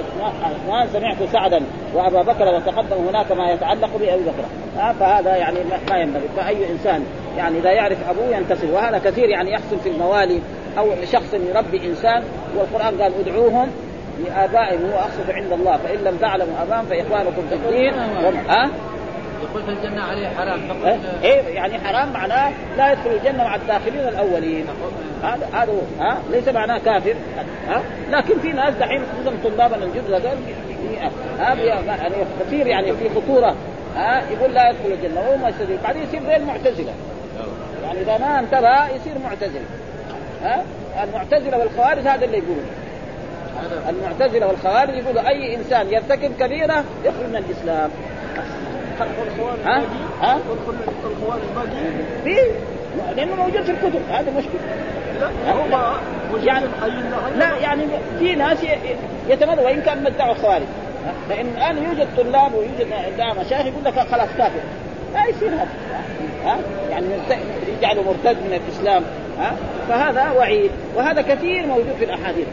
[0.43, 1.61] عثمان سمعت سعدا
[1.95, 4.45] وأبا بكر وتقدم هناك ما يتعلق بأبي بكر.
[5.01, 5.59] فهذا يعني
[5.91, 6.29] ما ينبغي.
[6.37, 7.05] فأي إنسان
[7.37, 8.67] يعني اذا يعرف أبوه ينتصر.
[8.73, 10.41] وهذا كثير يعني يحصل في الموالي
[10.79, 12.23] أو شخص يربي إنسان
[12.57, 13.69] والقرآن قال ادعوهم
[14.25, 15.77] لآبائهم هو أقصد عند الله.
[15.77, 17.95] فإن لم تعلموا ابائهم فإخوانكم في الدين.
[18.49, 18.71] ها
[19.43, 20.61] يقول في الجنة عليه حرام.
[20.69, 24.67] فقط إيه؟ يعني حرام معناه لا يدخل الجنة مع الداخلين الأولين
[25.23, 26.05] هذا هذا هو.
[26.05, 27.15] ها؟ ليس معناه كافر.
[27.69, 30.39] ها؟ لكن في ناس دحين خصوصا طلابنا الجدد هذول
[31.39, 33.57] هذا يعني كثير يعني في خطورة.
[33.97, 35.21] ها؟ يقول لا يدخل الجنة.
[35.21, 36.93] وهو ما يستدل بعدين يصير غير معتزلة.
[37.83, 39.65] يعني إذا ما انتبه يصير معتزلة
[40.43, 40.65] ها؟
[41.05, 42.67] المعتزلة والخوارج هذا اللي يقولون.
[43.89, 47.91] المعتزلة والخوارج يقولوا أي إنسان يرتكب كبيرة يخرج من الإسلام.
[49.65, 49.83] ها؟
[50.23, 50.39] ها؟
[51.05, 51.43] الخوارج
[52.25, 52.37] في
[53.17, 54.61] لأنه موجود في الكتب هذا مشكلة.
[55.21, 55.95] لا هو
[56.45, 56.67] يعني
[57.37, 57.83] لا يعني
[58.19, 58.59] في ناس
[59.29, 60.67] يتمنى وإن كان مدعوا الخوارج
[61.29, 62.87] لأن الآن يوجد طلاب ويوجد
[63.41, 64.61] مشايخ يقول لك خلاص كافر
[65.15, 65.69] لا يصير هذا.
[66.45, 66.59] ها؟
[66.91, 67.07] يعني
[67.79, 69.03] يجعله مرتد من الإسلام.
[69.39, 69.57] ها؟
[69.89, 70.71] فهذا وعيد.
[70.97, 72.47] وهذا كثير موجود في الأحاديث.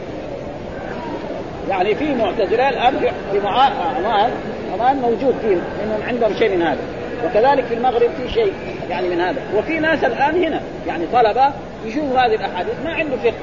[1.68, 2.98] يعني في معتزلة الان
[3.32, 4.30] في معاهد
[4.76, 6.80] كمان موجود فيهم انهم عندهم شيء من هذا.
[7.24, 8.52] وكذلك في المغرب في شيء
[8.90, 9.40] يعني من هذا.
[9.54, 11.52] وفي ناس الآن هنا يعني طلبة
[11.84, 13.34] يشوفوا هذه الأحاديث ما عنده فقه.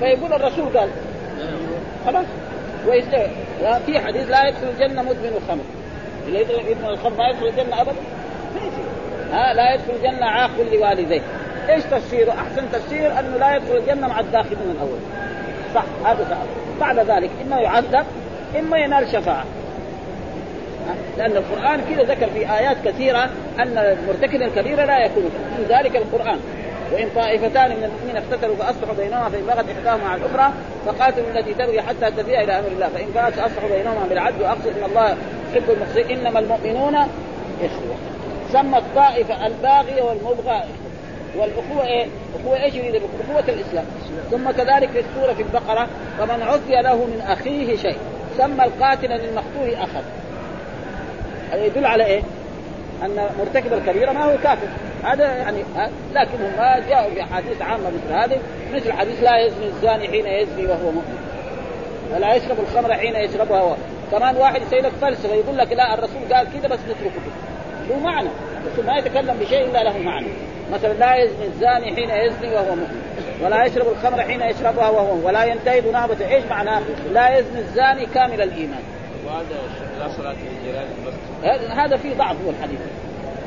[0.00, 0.88] فيقول الرسول قال
[2.06, 2.26] خلاص.
[3.86, 5.64] في حديث لا يدخل الجنة مدمن الخمر.
[6.26, 6.40] اللي
[6.70, 7.92] يدمن الخمر ما يدخل الجنة ابدا؟
[8.54, 8.84] ما يصير.
[9.32, 11.22] ها لا يدخل الجنة عاق لوالديه.
[11.68, 14.98] إيش تفسيره؟ أحسن تفسير أنه لا يدخل الجنة مع الداخلين الأول
[15.74, 18.06] صح هذا صح بعد ذلك إما يعذب
[18.58, 19.44] إما ينال شفاعة.
[21.18, 25.22] لأن القرآن كذا ذكر في آيات كثيرة أن مرتكب الكبيره لا يكون
[25.58, 26.38] من ذلك القرآن.
[26.92, 30.52] وإن طائفتان من المؤمنين اقتتلوا فأصلحوا بينهما فإن بغت إحداهما على الأخرى
[30.86, 32.88] فقاتلوا التي تبغي حتى تفيء إلى أمر الله.
[32.88, 35.16] فإن بغت أصلحوا بينهما بالعدل واقصد إن الله
[35.52, 36.94] يحب المقصدين إنما المؤمنون
[37.64, 37.96] إخوة.
[38.52, 40.62] سمى الطائفه الباغية والمبغى
[41.36, 42.06] والأخوة إيه؟
[42.40, 43.84] أخوة إيش يريد؟ أخوة الإسلام.
[44.30, 47.96] ثم كذلك في السورة في البقرة فمن عفي له من أخيه شيء.
[48.38, 50.02] سمى القاتل للمقتول أخا.
[51.52, 52.22] هذا يدل على إيه؟
[53.02, 54.66] أن مرتكب الكبيرة ما هو كافر.
[55.04, 55.58] هذا يعني
[56.14, 58.40] لكنهم ما جاءوا باحاديث عامة مثل هذه.
[58.74, 61.18] مثل حديث لا يزني الزاني حين يزني وهو مؤمن.
[62.14, 63.74] ولا يشرب الخمر حين يشربها هو.
[64.12, 67.22] كمان واحد يسوي لك فلسفة يقول لك لا الرسول قال كذا بس نتركه.
[67.88, 68.28] له معنى.
[68.66, 70.28] الرسول ما يتكلم بشيء إلا له معنى.
[70.72, 73.02] مثلا لا يزني الزاني حين يزني وهو مؤمن
[73.42, 76.82] ولا يشرب الخمر حين يشربها وهو ولا ينتهب نهبة إيش معناه؟
[77.12, 78.82] لا يزني الزاني كامل الإيمان.
[79.26, 79.46] وهذا
[79.98, 81.78] لا صلاة للجيران المسجد.
[81.78, 82.78] هذا فيه ضعف هو الحديث.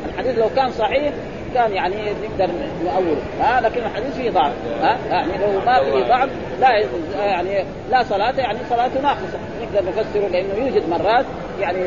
[0.10, 1.14] الحديث لو كان صحيح
[1.54, 6.30] كان يعني نقدر نؤوله ها لكن الحديث فيه ضعف ها يعني لو ما فيه ضعف
[6.62, 6.70] لا
[7.18, 11.26] يعني لا صلاة يعني صلاته ناقصة نقدر نفسره لأنه يوجد مرات
[11.62, 11.80] يعني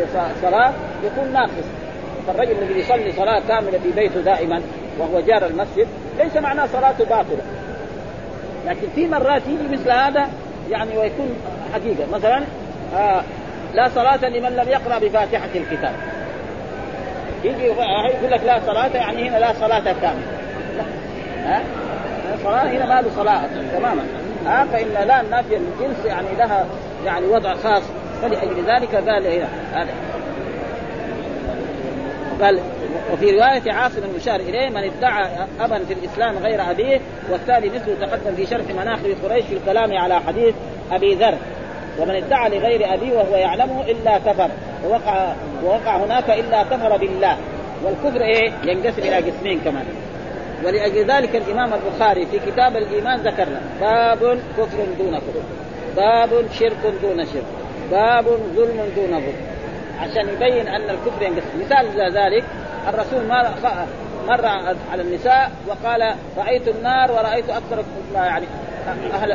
[0.42, 0.72] صلاة
[1.04, 1.64] يكون ناقص
[2.26, 4.62] فالرجل الذي يصلي صلاة كاملة في بيته دائما
[4.98, 5.86] وهو جار المسجد
[6.18, 7.42] ليس معناه صلاته باطلة.
[8.66, 10.28] لكن في مرات يجي مثل هذا
[10.70, 11.36] يعني ويكون
[11.74, 12.10] حقيقة.
[12.12, 12.42] مثلا
[12.96, 13.22] آه
[13.74, 15.92] لا صلاة لمن لم يقرأ بفاتحة الكتاب.
[17.44, 20.38] يجي يقول لك لا صلاة يعني هنا لا صلاة كاملة.
[21.44, 21.62] ها؟
[22.44, 24.02] صلاة هنا ما له صلاة تماما.
[24.46, 26.66] ها؟ فإن لا النافية الجنس يعني لها
[27.06, 27.82] يعني وضع خاص.
[28.22, 29.90] فلأجل ذلك قال هنا هذا.
[32.42, 32.60] قال
[33.12, 38.34] وفي رواية عاصم المشار إليه من ادعى أبا في الإسلام غير أبيه والثاني مثله تقدم
[38.36, 40.54] في شرح مناخب قريش في الكلام على حديث
[40.92, 41.34] أبي ذر
[41.98, 44.50] ومن ادعى لغير أبيه وهو يعلمه إلا كفر
[44.84, 45.32] ووقع
[45.64, 47.36] ووقع هناك إلا كفر بالله.
[47.84, 49.84] والكفر إيه؟ ينقسم إلى قسمين كمان.
[50.64, 53.48] ولأجل ذلك الإمام البخاري في كتاب الإيمان ذكر
[53.80, 55.42] باب كفر دون كفر
[55.96, 57.44] باب شرك دون شرك
[57.90, 58.24] باب
[58.56, 59.36] ظلم دون ظلم.
[60.00, 61.60] عشان يبين أن الكفر ينقسم.
[61.60, 62.44] مثال ذلك
[62.88, 63.54] الرسول ما
[64.28, 64.46] مر
[64.92, 68.46] على النساء وقال رأيت النار ورأيت أكثر يعني
[69.14, 69.32] أهل,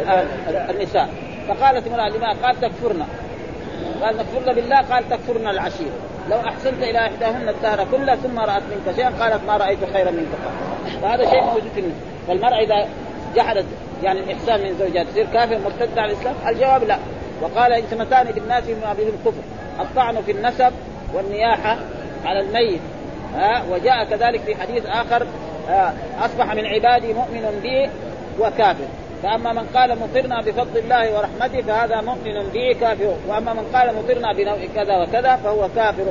[0.48, 1.10] النساء.
[1.48, 3.06] فقالت امراه لما قال تكفرنا.
[4.02, 5.92] قال نكفرنا بالله قال تكفرنا العشير.
[6.30, 10.28] لو أحسنت إلى إحداهن الدهر كله ثم رأت منك شيئا قالت ما رأيت خيرا منك
[11.02, 12.02] فهذا شيء موجود في النساء.
[12.28, 12.88] فالمرأة إذا
[13.36, 13.66] جحدت
[14.04, 16.98] يعني الإحسان من زوجها تصير كافر مرتد على الإسلام؟ الجواب لا.
[17.42, 19.42] وقال اسمتان بالناس ما بهم كفر.
[19.80, 20.72] الطعن في النسب
[21.14, 21.78] والنياحة
[22.26, 22.82] على الميت
[23.36, 25.28] ها وجاء كذلك في حديث آخر
[26.20, 27.90] أصبح من عبادي مؤمن بي
[28.40, 28.86] وكافر.
[29.24, 33.16] فأما من قال مطرنا بفضل الله ورحمته فهذا مؤمن به كافر.
[33.28, 36.06] وأما من قال مطرنا بنوع كذا وكذا فهو كافر.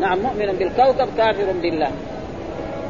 [0.00, 1.90] نعم مؤمن بالكوكب كافر بالله.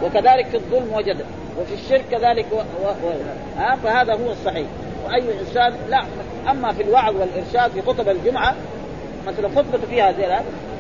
[0.04, 1.24] وكذلك في الظلم وجد
[1.60, 2.56] وفي الشرك كذلك و...
[2.56, 2.88] و...
[2.88, 3.12] و...
[3.58, 4.66] ها فهذا هو الصحيح.
[5.06, 6.02] وأي إنسان لا
[6.50, 8.54] أما في الوعظ والإرشاد في خطب الجمعة
[9.26, 10.22] مثلا خطبة فيها زي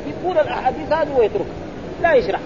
[0.06, 1.46] يقول الأحاديث هذه ويتركها
[2.02, 2.40] لا يشرح.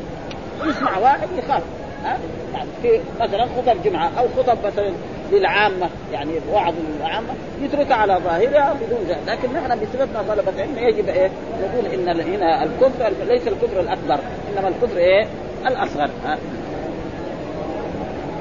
[0.68, 1.62] يسمع واحد يخاف.
[2.04, 2.18] ها؟
[2.54, 4.92] يعني في مثلا خطب جمعة أو خطب مثلا
[5.32, 7.28] للعامة يعني وعظ للعامه
[7.62, 11.30] يتركها على ظاهرها بدون ذلك لكن نحن بصفتنا طلبة علم يجب إيه؟
[11.62, 14.18] نقول إن هنا الكفر ليس الكفر الأكبر
[14.52, 15.26] إنما الكفر إيه؟
[15.66, 16.10] الأصغر.
[16.24, 16.38] ها؟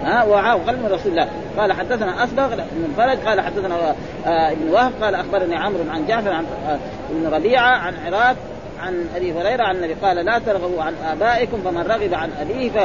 [0.04, 1.28] ها؟ وعاو قال من رسول الله.
[1.58, 6.32] قال حدثنا اصبغ بن فرج قال حدثنا آه ابن وهب قال أخبرني عمرو عن جعفر
[6.32, 6.80] عن آه
[7.12, 8.36] ابن ربيعة عن عراق
[8.82, 12.78] عن أبي هريرة عن النبي قال لا ترغبوا عن آبائكم فمن رغب عن أبيه ف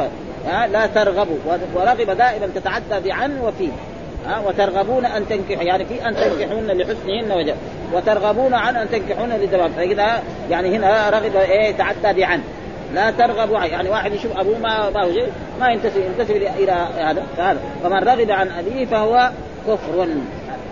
[0.73, 1.37] لا ترغبوا.
[1.75, 3.69] ورغب دائما تتعدى بعن وفي.
[4.27, 7.55] ها وترغبون أن تنكحوا يعني في أن تنكحون لحسنهن وجه.
[7.93, 12.41] وترغبون عن أن تنكحون لدوام فكذا يعني هنا رغب إيه تعدى بعن.
[12.95, 15.11] لا ترغبوا يعني واحد يشوف أبوه ما ما هو
[15.61, 17.23] ما ينتسب ينتسب إلى هذا.
[17.37, 17.61] فهذا.
[17.83, 19.31] فمن رغب عن أبيه فهو
[19.69, 20.09] كفر.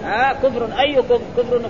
[0.05, 0.95] ها كفر أي
[1.37, 1.61] كفر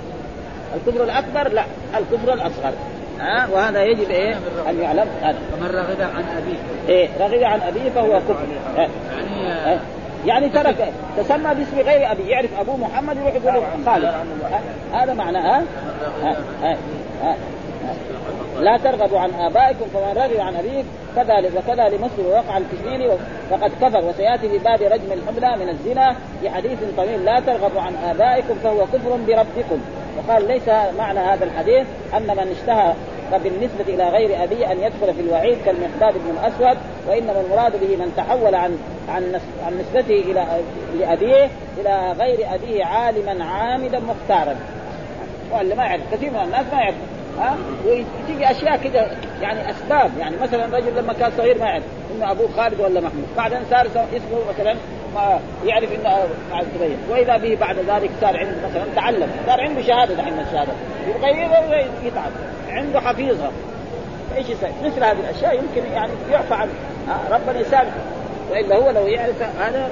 [0.75, 1.65] الكفر الأكبر؟ لا
[1.99, 2.73] الكفر الأصغر.
[3.21, 4.35] ها؟ وهذا يجب إيه؟
[4.69, 5.09] أن يعلم.
[5.23, 5.39] هذا.
[5.53, 6.89] فمن رغب عن أبيه.
[6.89, 8.47] إيه رغب عن أبيه فهو كفر.
[8.77, 8.91] يعني
[10.27, 12.23] يعني ترك تسمى باسم غير أبي.
[12.23, 14.15] يعرف ابوه محمد يروح يقول خالد.
[14.93, 15.65] هذا معناه ها,
[16.23, 16.77] ها, ها,
[17.23, 17.37] ها؟
[18.61, 20.85] لا ترغبوا عن آبائكم فمن رغب عن ابيه
[21.17, 23.19] كذلك وكذا لمسلم وقع الكشميري
[23.51, 27.25] فقد كفر وسيأتي في باب رجم الحبلى من الزنا في حديث طويل.
[27.25, 29.81] لا ترغبوا عن آبائكم فهو كفر بربكم.
[30.19, 31.87] وقال ليس معنى هذا الحديث
[32.17, 32.93] أن من اشتهى
[33.33, 38.13] فبالنسبة إلى غير أبيه أن يدخل في الوعيد كالمقداد بن الأسود وإنما المراد به من
[38.17, 40.47] تحول عن عن عن نسبته إلى
[40.99, 41.49] لأبيه
[41.81, 44.57] إلى غير أبيه عالما عامدا مختارا.
[45.53, 46.95] واللي ما يعرف كثير من الناس ما يعرف.
[47.39, 47.57] ها؟
[48.41, 49.07] أشياء كده
[49.43, 50.11] يعني أسباب.
[50.19, 51.85] يعني مثلا رجل لما كان صغير ما يعرف
[52.17, 53.27] إنه أبوه خالد ولا محمود.
[53.37, 54.75] بعدين صار اسمه مثلا
[55.15, 56.19] ما يعرف إنه
[56.79, 59.29] تغير وإذا به بعد ذلك صار عنده مثلا تعلم.
[59.47, 60.73] صار عنده شهادة دحين الشهادة.
[61.09, 62.31] يغيرها ويتعب
[62.69, 63.51] عنده حفيظها
[64.37, 66.71] إيش يسوي؟ مثل هذه الأشياء يمكن يعني يعفى عنه.
[67.31, 67.93] ربنا يسامح
[68.51, 69.91] والا هو لو يعرف هذا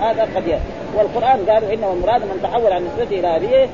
[0.00, 0.62] هذا قد يعرف
[0.96, 3.68] والقرآن قالوا إنه المراد من تحول عن نسبته إلى أبيه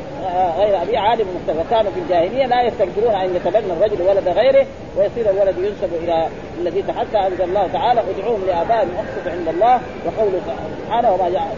[0.59, 5.31] غير ابيه عالم مختلف وكانوا في الجاهلية لا يستكبرون أن يتبنى الرجل ولد غيره ويصير
[5.31, 6.29] الولد ينسب إلى
[6.61, 10.41] الذي تحتى أنزل الله تعالى ادعوهم لآبائهم اقسط عند الله وقوله
[10.87, 11.49] سبحانه وما جعل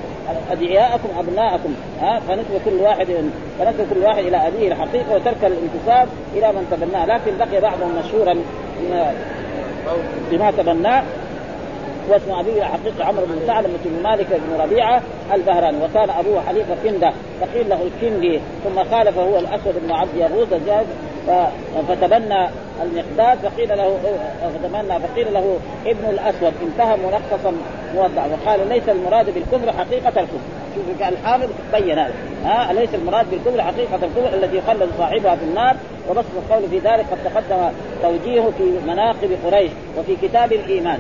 [0.51, 1.75] أدعياءكم أبناءكم.
[2.01, 3.07] ها فنسب كل واحد
[3.59, 7.07] فنسب كل واحد إلى أبيه الحقيقة وترك الانتساب إلى من تبناه.
[7.07, 8.37] لكن بقي بعضهم مشهورا
[10.31, 11.03] بما تبناه.
[12.09, 15.03] واسم أبيه حقيقة عمرو بن ثعلبه بن مالك بن ربيعة
[15.35, 20.87] البهراني وكان ابوه حليفه كنده فقيل له الكندي ثم خالف هو الأسود بن عبد الجاهز
[21.89, 22.49] فتبنى
[22.83, 23.99] المقداد فقيل له
[24.43, 26.53] فتبنى فقيل له ابن الأسود.
[26.63, 27.53] انتهى منقصا
[27.95, 30.39] موضع وقال ليس المراد بالكفر حقيقة الكفر.
[30.75, 32.15] شوف الحافظ بين هذا.
[32.45, 35.77] ها ليس المراد بالكفر حقيقة الكفر الذي يخلد صاحبها في النار؟
[36.11, 37.71] وبسط القول في ذلك قد تقدم
[38.03, 40.99] توجيهه في مناقب قريش وفي كتاب الإيمان.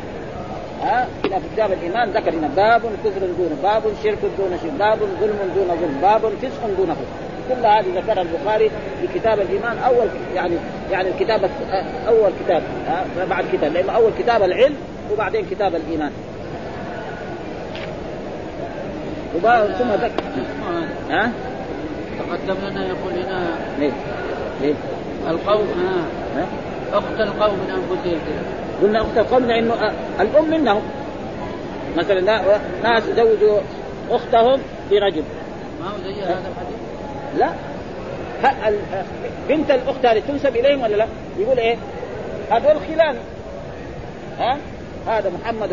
[0.84, 5.38] ها؟ في كتاب الإيمان ذكر هنا باب كفر دون باب شرك دون شرك باب ظلم
[5.54, 7.24] دون ظلم باب فسق دون فسق.
[7.48, 8.70] كل هذه ذكرها البخاري
[9.00, 10.56] في كتاب الإيمان أول يعني
[10.90, 11.50] يعني الكتاب
[12.08, 12.62] أول كتاب
[13.30, 14.76] بعد كتاب لأنه أول كتاب العلم
[15.12, 16.12] وبعدين كتاب الإيمان.
[19.78, 20.22] ثم ذكر
[21.10, 21.30] ها؟
[22.18, 23.92] تقدم لنا يقول هنا ليه؟
[24.62, 24.74] ليه؟
[25.28, 25.66] القوم
[26.36, 26.46] ها؟
[26.92, 28.63] أخت القوم من أنفسهم.
[28.84, 29.74] قلنا اخت القوم لأنه
[30.20, 30.82] الأم منهم
[31.96, 32.20] مثلا
[32.82, 33.60] ناس زوجوا
[34.10, 35.22] أختهم برجل
[35.80, 36.78] ما هو زي هذا الحديث؟
[37.38, 37.50] لا
[39.48, 41.06] بنت الأخت هذه تنسب إليهم ولا لا؟
[41.38, 41.76] يقول إيه؟
[42.50, 43.16] هذول خلان
[44.38, 44.56] ها؟
[45.06, 45.72] هذا محمد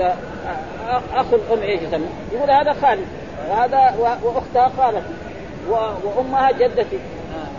[1.13, 3.01] اخو الأم إيش يسمى؟ يقول هذا خالي
[3.49, 5.13] وهذا وأختها خالتي
[6.03, 6.99] وأمها جدتي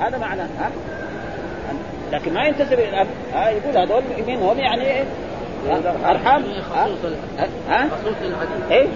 [0.01, 0.71] هذا معناه ها
[2.13, 5.05] لكن ما ينتسب إلى الأب ها يقول هذول منهم يعني إيه؟
[6.05, 6.45] ارحام
[7.69, 7.89] ها؟
[8.71, 8.87] إيه؟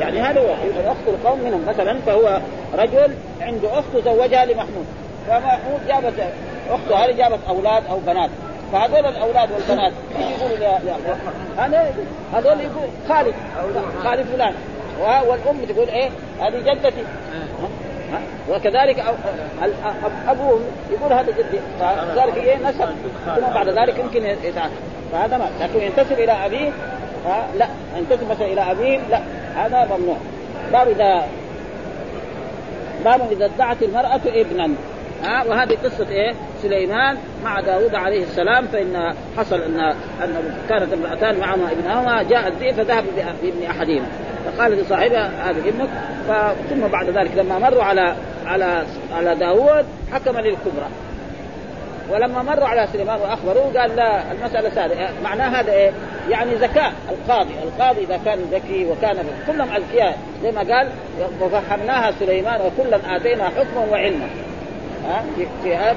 [0.00, 0.54] يعني هذا هو.
[0.86, 2.40] أخت القوم منهم مثلا فهو
[2.74, 4.86] رجل عنده أخت زوجها لمحمود.
[5.26, 6.14] فمحمود جابت
[6.70, 8.30] أخته هذه جابت أولاد أو بنات.
[8.72, 10.78] فهذول الأولاد والبنات يقولوا
[11.58, 11.94] هذا
[12.34, 13.34] هذول يقول خالد.
[14.04, 14.54] خالد فلان.
[15.00, 17.04] والأم تقول إيه؟ هذه جدتي.
[18.50, 19.04] وكذلك
[20.28, 21.60] أبوه يقول هذا جدي.
[21.80, 22.88] فذلك إيه؟ نسب.
[23.26, 24.72] ثم بعد ذلك يمكن يتعامل
[25.12, 25.48] فهذا ما.
[25.60, 26.70] لكن ينتسب إلى أبيه
[27.58, 27.68] لا.
[27.96, 29.20] ينتسب مثلا إلى أبيه لا.
[29.56, 30.16] هذا ممنوع.
[30.72, 31.26] باب اذا
[33.04, 34.70] باب إذا ادعت المرأة ابنا.
[35.22, 39.80] ها وهذه قصة إيه؟ سليمان مع داوود عليه السلام فإن حصل ان
[40.22, 43.04] أن كانت امرأتان معهما ابنهما جاء الذئب فذهب
[43.42, 44.06] بابن أحدهما.
[44.46, 45.88] فقال لصاحبها هذا ابنك.
[46.70, 48.14] ثم بعد ذلك لما مروا على
[48.46, 48.84] على
[49.16, 50.88] على داوود حكم للكبرى.
[52.12, 55.10] ولما مروا على سليمان وأخبروه قال لا المسألة سهلة.
[55.24, 55.90] معناه هذا إيه؟
[56.28, 60.18] يعني ذكاء القاضي، القاضي إذا كان ذكي وكان كلهم أذكياء.
[60.42, 60.88] زي ما قال
[61.40, 64.28] وفهمناها سليمان وكلا آتينا حكما وعلما.
[65.08, 65.46] ها؟ في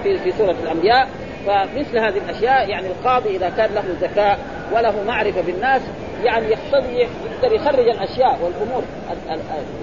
[0.03, 1.07] في في, سورة الأنبياء.
[1.47, 4.39] فمثل هذه الأشياء يعني القاضي إذا كان له ذكاء
[4.71, 5.81] وله معرفة بالناس
[6.23, 8.83] يعني يقتضي يقدر يخرج الأشياء والأمور.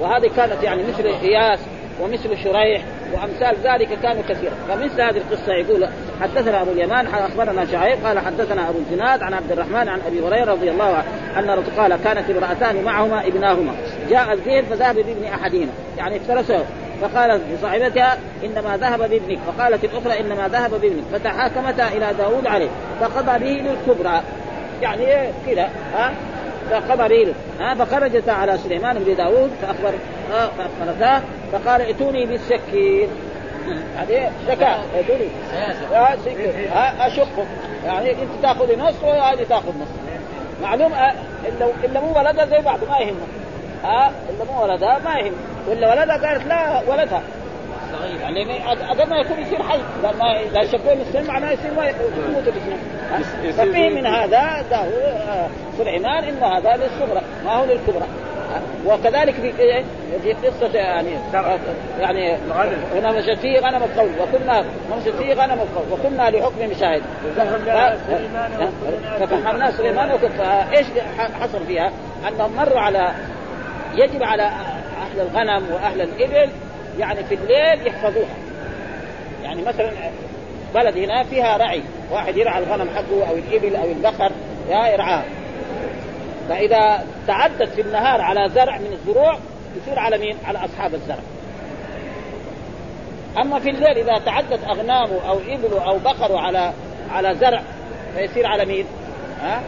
[0.01, 1.61] وهذه كانت يعني مثل إياس
[2.03, 2.83] ومثل شريح
[3.13, 4.55] وأمثال ذلك كانوا كثيرا.
[4.69, 5.89] فمثل هذه القصة يقول
[6.21, 10.53] حدثنا أبو اليمان أخبرنا شعيب قال حدثنا أبو الزناد عن عبد الرحمن عن أبي هريرة
[10.53, 11.03] رضي الله
[11.37, 13.73] عنه أن قال كانت امرأتان معهما ابناهما.
[14.11, 16.65] جاء الذئب فذهب بابن أحدهما يعني افترسه.
[17.03, 19.39] فقالت لصاحبتها إنما ذهب بابنك.
[19.47, 21.05] فقالت الأخرى إنما ذهب بابنك.
[21.13, 22.69] فتحاكمتا إلى داود عليه.
[23.01, 24.23] فقضى به للكبرى.
[24.83, 26.13] يعني إيه؟ كذا ها؟
[26.70, 29.92] فقضى به ها فخرجتا على سليمان بن داود فأخبر
[30.30, 33.09] فاخبرتاه فقال ائتوني بالسكين.
[33.96, 35.28] هذه ذكاء ائتوني.
[37.06, 37.46] اشقه
[37.87, 39.88] يعني أنت تأخذ نص وهذه تأخذ نص
[40.62, 40.92] معلوم
[41.48, 43.26] الا الا مو ولدها زي بعض ما يهمه
[43.85, 45.33] ها الا مو ولدها ما يهم
[45.68, 47.22] ولا ولدها قالت لا ولدها.
[48.23, 49.79] يعني أقل ما يكون يصير حي.
[50.19, 52.79] ما إذا شكوه السن معناه يصير ما يموت الاسلام
[53.53, 54.65] ففيه من هذا
[55.79, 58.07] سليمان انه هذا للصغرى ما هو للكبرى.
[58.87, 59.53] وكذلك في
[60.23, 61.11] في قصة يعني
[62.01, 62.37] يعني
[62.95, 64.65] هنا مشت فيه غنم القول وكنا
[64.97, 67.03] مشت فيه غنم القول وكنا لحكم مشاهد.
[69.21, 70.11] ففهمنا سليمان
[70.77, 70.87] إيش
[71.41, 71.93] حصل فيها؟
[72.29, 73.11] أنهم مروا على
[73.95, 76.51] يجب على أهل الغنم وأهل الإبل
[76.98, 78.37] يعني في الليل يحفظوها
[79.44, 79.90] يعني مثلا
[80.74, 84.33] بلد هنا فيها رعي واحد يرعى الغنم حقه أو الإبل أو البقر
[84.68, 85.22] يا يرعاه
[86.48, 89.38] فإذا تعدت في النهار على زرع من الزروع
[89.76, 91.18] يصير على مين؟ على أصحاب الزرع.
[93.38, 96.72] أما في الليل إذا تعدت أغنامه أو إبله أو بقره على
[97.11, 97.62] على زرع
[98.16, 98.85] فيصير على مين؟
[99.42, 99.62] ها؟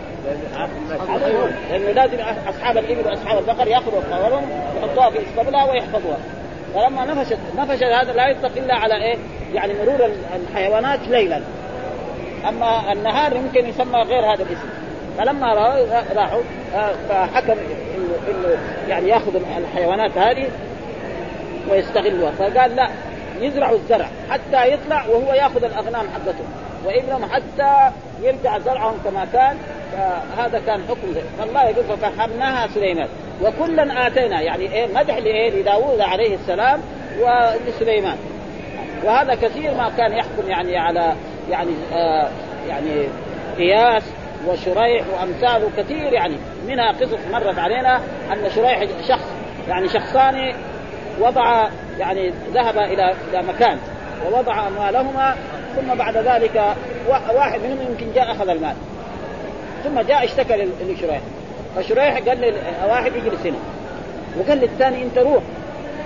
[1.70, 6.18] لأنه لازم أصحاب الإبل وأصحاب البقر يأخذوا قوارهم يحطوها في اسطبلها ويحفظوها
[6.74, 9.16] فلما نفشت نفشت هذا لا يطلق إلا على إيه؟
[9.54, 11.40] يعني مرور الحيوانات ليلا.
[12.48, 14.68] أما النهار يمكن يسمى غير هذا الاسم.
[15.18, 15.54] فلما
[16.14, 16.42] راحوا
[16.74, 17.52] آه، فحكم
[17.96, 18.58] انه إنه
[18.88, 20.48] يعني يأخذ الحيوانات هذه
[21.70, 22.30] ويستغلها.
[22.30, 22.88] فقال لا
[23.40, 26.44] يزرعوا الزرع حتى يطلع وهو يأخذ الأغنام حقته.
[26.86, 27.90] وابنهم حتى
[28.22, 29.56] يرجع زرعهم كما كان
[29.92, 33.08] فهذا كان حكم فالله يقول ففهمناها سليمان.
[33.42, 36.80] وكلا آتينا يعني إيه مدح لإيه؟ لداوود عليه السلام
[37.20, 38.16] ولسليمان.
[39.04, 41.14] وهذا كثير ما كان يحكم يعني على
[41.50, 42.28] يعني آه
[42.68, 43.08] يعني
[43.58, 44.02] قياس
[44.46, 46.36] وشريح وأمثاله كثير يعني.
[46.66, 47.96] منها قصص مرت علينا
[48.32, 49.26] أن شريح شخص
[49.68, 50.54] يعني شخصان
[51.20, 51.68] وضع
[51.98, 53.78] يعني ذهب إلى إلى مكان
[54.26, 55.36] ووضع اموالهما
[55.76, 56.74] ثم بعد ذلك
[57.08, 58.74] واحد منهم يمكن جاء أخذ المال.
[59.84, 61.20] ثم جاء اشتكى لشريح.
[61.76, 62.54] فشريح قال لي
[62.88, 63.58] واحد يجلس هنا.
[64.38, 65.42] وقال للثاني انت روح.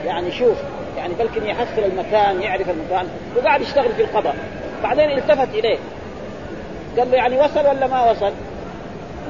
[0.06, 0.56] يعني شوف
[0.96, 3.06] يعني بلكن يحصل المكان يعرف المكان.
[3.36, 4.36] وقاعد يشتغل في القضاء
[4.82, 5.78] بعدين التفت إليه.
[6.98, 8.32] قال له يعني وصل ولا ما وصل؟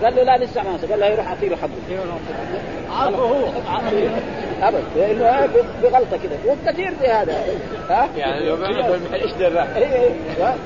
[0.04, 1.70] قال له لا لسه ما قال له يروح أعطيه له حقه.
[2.90, 3.48] عارفه هو.
[4.62, 4.84] أبد.
[4.96, 5.48] لأنه
[5.82, 7.34] بغلطة كذا وكثير في هذا.
[7.90, 8.56] ها؟ يعني لو
[9.14, 9.66] إيش درى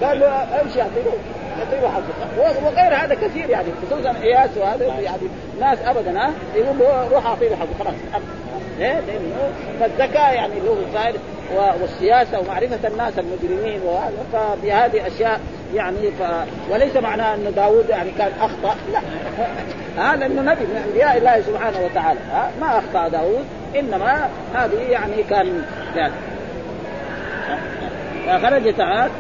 [0.03, 1.01] قال له أمشي أعطيه
[2.65, 5.23] وغير هذا كثير يعني خصوصا إياس وهذا يعني
[5.61, 7.85] ناس ابدا ها؟ يقول له روح أعطيه حقه.
[7.85, 7.95] خلاص.
[8.79, 11.15] إيه؟ لأنه فالذكاء يعني له صاير
[11.83, 14.25] والسياسة ومعرفة الناس المجرمين وهذا.
[14.33, 15.41] فبهذه أشياء
[15.75, 16.23] يعني ف...
[16.71, 18.77] وليس معناه أن داوود يعني كان أخطأ.
[18.93, 19.01] لا.
[19.99, 22.21] ها لأنه نبي من أنبياء الله سبحانه وتعالى.
[22.33, 23.45] ها ما أخطأ داوود
[23.79, 25.63] إنما هذه يعني كان
[25.97, 26.13] يعني.
[28.27, 29.11] فخرج تعال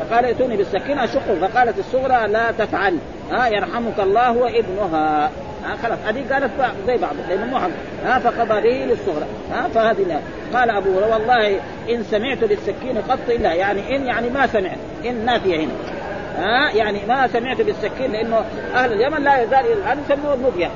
[0.00, 2.98] فقال ائتوني بالسكينة اشقه فقالت الصغرى لا تفعل.
[3.32, 5.30] ها يرحمك الله وابنها.
[5.64, 6.50] ها خلاص هذه قالت
[6.86, 7.56] زي بعض لأنه مو
[8.04, 9.26] ها فقضى به للصغرى.
[9.52, 10.20] ها فهذه
[10.54, 11.60] قال أبو والله
[11.90, 14.78] إن سمعت بالسكين قط إلا يعني إن يعني ما سمعت.
[15.04, 15.72] إن نافية هنا.
[16.38, 18.44] ها يعني ما سمعت بالسكين لأنه
[18.74, 20.70] أهل اليمن لا يزال الآن يسموه المديه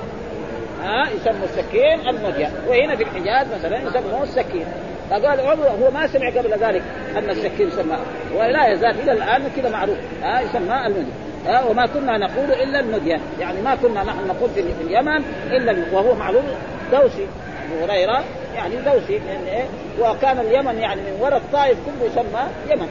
[0.82, 4.66] ها يسموا السكين المديه وهنا في الحجاز مثلا يسموه السكين.
[5.10, 6.82] فقال عمر هو ما سمع قبل ذلك
[7.16, 7.96] أن السكين يسمى.
[8.34, 9.96] ولا يزال إلى الآن كذا معروف.
[10.22, 14.60] ها يسمى المديه ها وما كنا نقول إلا المديه يعني ما كنا نحن نقول في
[14.60, 16.44] اليمن إلا وهو معلوم
[16.92, 17.26] دوسي
[17.66, 18.24] أبو هريرة
[18.54, 19.20] يعني دوسي.
[19.48, 19.64] إيه؟
[20.00, 22.88] وكان اليمن يعني من وراء الطائف كله يسمى يمن.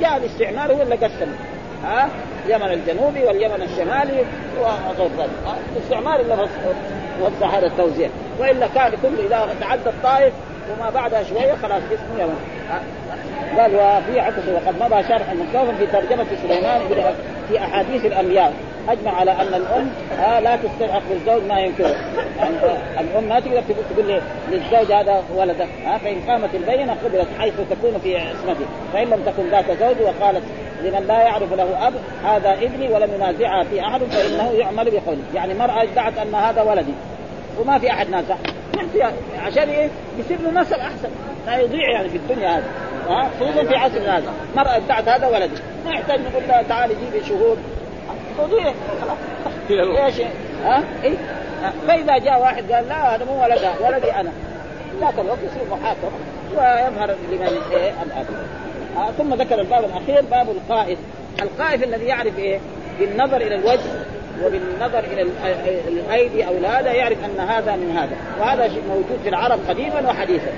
[0.00, 1.28] جاء الاستعمار هو اللي قسم
[1.84, 2.08] ها؟
[2.46, 4.24] اليمن الجنوبي واليمن الشمالي
[4.60, 5.30] وغير ذلك.
[5.76, 6.48] الاستعمار اللي
[7.20, 8.08] وسع هذا التوزيع.
[8.38, 10.32] وإلا كان كله إذا تعدى الطائف
[10.72, 12.38] وما بعدها شوية خلاص اسمه يمن
[13.58, 16.80] قال وفي عكس وقد مضى شرح مكتوب في ترجمة سليمان
[17.48, 18.52] في أحاديث الأنبياء
[18.88, 19.90] أجمع على أن الأم
[20.20, 21.96] آه لا تستلحق بالزوج ما ينكره.
[22.38, 22.56] يعني
[23.00, 28.16] الأم ما تقدر تقول للزوج هذا ولده آه فإن قامت البينة قبلت حيث تكون في
[28.16, 28.66] عصمته.
[28.92, 30.42] فإن لم تكن ذات زوج وقالت
[30.82, 31.94] لمن لا يعرف له أب
[32.24, 35.22] هذا ابني ولم ينازعها في أحد فإنه يعمل بقوله.
[35.34, 36.94] يعني مرأة ادعت أن هذا ولدي.
[37.60, 38.36] وما في أحد نازع
[39.42, 39.88] عشان إيه؟
[40.18, 41.08] يصير له نسب أحسن.
[41.46, 42.64] لا يضيع يعني في الدنيا هذا
[43.08, 44.32] ها؟ خصوصا في عصر هذا.
[44.56, 45.54] مرأة ادعت هذا ولدي.
[45.84, 47.58] ما يحتاج نقول لها تعالي جيبي شهود.
[48.38, 49.18] تضيع خلاص.
[49.70, 50.20] إيش؟
[50.64, 51.16] ها؟ إيه؟
[51.88, 54.32] فإذا جاء واحد قال لا هذا مو ولدها ولدي أنا.
[55.00, 56.10] ذاك الوقت يصير محاكمه
[56.52, 58.26] ويظهر لمن إيه؟ الأب.
[58.96, 60.98] آه ثم ذكر الباب الأخير باب القائف
[61.42, 62.58] القائف الذي يعرف إيه؟
[63.00, 63.90] بالنظر إلى الوجه.
[64.44, 65.26] وبالنظر إلى
[65.88, 68.16] الايدي أو هذا يعرف أن هذا من هذا.
[68.40, 70.50] وهذا شيء موجود في العرب قديما وحديثا.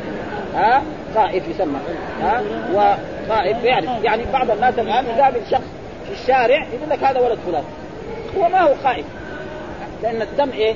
[0.54, 0.82] ها؟
[1.16, 1.78] قائف يسمى.
[2.22, 2.42] ها؟
[2.74, 3.88] وقائف يعرف.
[4.02, 5.66] يعني بعض الناس الآن يقابل شخص
[6.06, 7.64] في الشارع يقول لك هذا ولد فلان.
[8.38, 9.04] هو ما هو خائف
[10.02, 10.74] لأن الدم إيه؟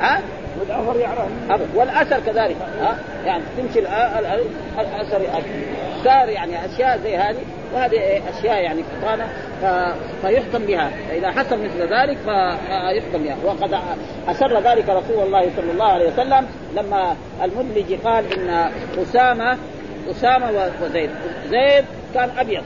[0.00, 0.20] ها؟
[1.74, 2.56] والأثر كذلك.
[2.80, 5.20] ها؟ يعني تمشي الأثر
[6.04, 7.42] صار يعني أشياء زي هذه
[7.74, 9.28] وهذه أشياء يعني فطانه
[10.22, 10.90] فيحكم بها.
[11.08, 13.36] فاذا حصل مثل ذلك فيحكم بها.
[13.44, 13.78] وقد
[14.28, 16.46] أسر ذلك رسول الله صلى الله عليه وسلم
[16.76, 18.70] لما المدلج قال إن
[19.02, 19.58] أسامة
[20.10, 21.10] أسامة وزيد
[21.50, 21.84] زيد
[22.14, 22.62] كان أبيض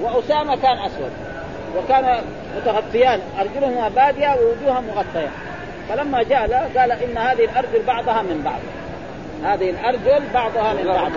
[0.00, 1.10] وأسامة كان أسود
[1.76, 2.18] وكان
[2.56, 5.30] متغطيان أرجلهما بادية ووجوههم مغطية.
[5.88, 8.60] فلما جاء قال إن هذه الأرجل بعضها من بعض.
[9.46, 11.12] هذه الأرجل بعضها من بعض.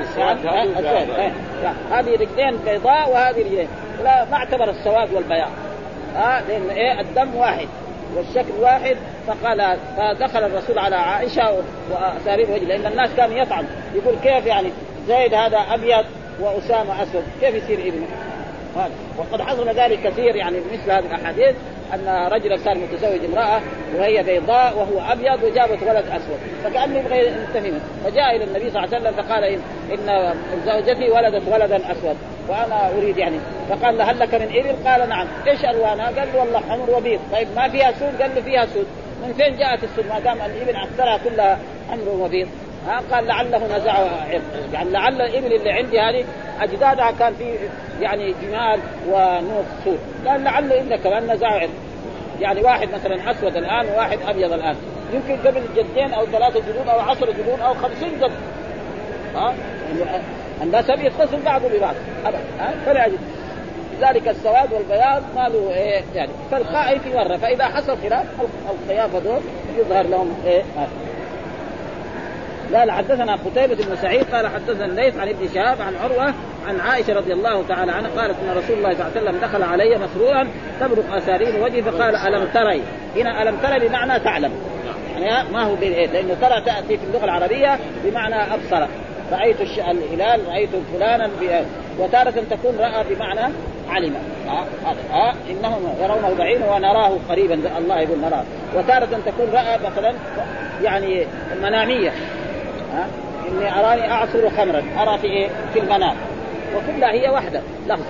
[1.63, 3.67] يعني هذه رجلين بيضاء وهذه رجلين.
[4.03, 5.49] لا ما اعتبر السواد والبياض.
[6.15, 7.67] ها؟ لأن إيه؟ الدم واحد
[8.15, 8.97] والشكل واحد.
[9.27, 13.65] فقال فدخل الرسول على عائشة واسارير وجه لأن الناس كانوا يطعن.
[13.95, 14.69] يقول كيف يعني
[15.07, 16.05] زيد هذا أبيض
[16.41, 18.07] وأسامة أسود؟ كيف يصير ابنه؟
[19.17, 21.55] وقد حصل ذلك كثير يعني مثل هذه الأحاديث.
[21.93, 23.61] أن رجلا كان متزوج امرأة
[23.95, 27.73] وهي بيضاء وهو أبيض وجابت ولد أسود فكانه يبغى ينتهي
[28.05, 29.43] فجاء إلى النبي صلى الله عليه وسلم فقال
[29.91, 30.35] ان
[30.65, 32.17] زوجتي ولدت ولدا أسود
[32.49, 33.37] وأنا أريد يعني
[33.69, 37.19] فقال له هل لك من إبل؟ قال نعم، إيش ألوانها؟ قال له والله حمر وبيض،
[37.31, 38.85] طيب ما فيها سود؟ قال له فيها سود،
[39.23, 41.59] من فين جاءت السود ما دام الإبل اكثرها كلها
[41.91, 42.47] حمر وبيض؟
[42.87, 44.41] ها قال لعله نزعه عرق.
[44.73, 46.25] يعني لعل الإبل اللي عندي هذه
[46.61, 47.55] أجدادها كان في
[48.01, 49.99] يعني جمال ونوف سود.
[50.27, 51.69] قال لعل ابنك كمان نزعه عرق.
[52.39, 54.75] يعني واحد مثلا أسود الآن وواحد أبيض الآن.
[55.13, 58.31] يمكن قبل جدين أو ثلاثة جدود أو عشرة جدود أو خمسين جد
[59.35, 59.53] ها؟
[60.61, 61.95] الناس يتصل بعضهم ببعض
[62.59, 63.19] ها؟ فلا يجد
[64.01, 68.25] ذلك السواد والبياض ما له إيه يعني فالخائف مره فإذا حصل خلاف
[68.83, 69.39] الخيافة دول
[69.77, 70.63] يظهر لهم إيه
[72.75, 76.33] قال حدثنا قتيبة بن سعيد قال حدثنا الليث عن ابن شهاب عن عروة
[76.67, 79.63] عن عائشة رضي الله تعالى عنها قالت إن رسول الله صلى الله عليه وسلم دخل
[79.63, 80.47] علي مسرورا
[80.79, 82.81] تبرق أسارير وجهي فقال ألم تري
[83.15, 84.51] هنا ألم تري بمعنى تعلم
[85.15, 88.87] يعني ما هو لأنه ترى تأتي في اللغة العربية بمعنى أبصر
[89.31, 91.29] رأيت الهلال رأيت فلانا
[91.99, 93.53] وتارة تكون رأى بمعنى
[93.89, 94.15] علم
[94.45, 94.67] هذا
[95.11, 95.29] آه.
[95.29, 95.33] آه.
[95.49, 98.43] إنهم يرونه بعيدا ونراه قريبا الله يقول نراه
[98.75, 100.13] وتارة تكون رأى مثلا
[100.83, 101.25] يعني
[101.61, 102.11] منامية
[102.93, 103.07] ها؟
[103.49, 104.83] إني أراني أعصر خمرا.
[104.99, 106.15] أرى في إيه؟ في المنام
[106.75, 108.03] وكلها هي واحدة لفظ.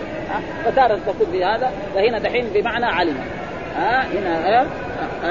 [0.66, 3.18] فتارة تكون بهذا فهنا دحين بمعنى علم.
[3.76, 4.62] ها؟ هنا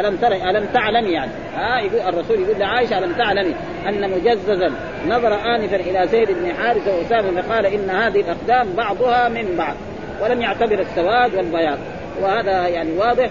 [0.01, 1.31] ألم؟ ترى ألم تعلمي يعني.
[1.57, 3.55] ها؟ يقول الرسول يقول لعائشة ألم تعلمي
[3.89, 4.71] أن مجززا
[5.09, 9.75] نظر آنفا إلى زيد بن حارثة وأسامة فقال إن هذه الأقدام بعضها من بعض
[10.23, 11.79] ولم يعتبر السواد والبياض.
[12.23, 13.31] وهذا يعني واضح.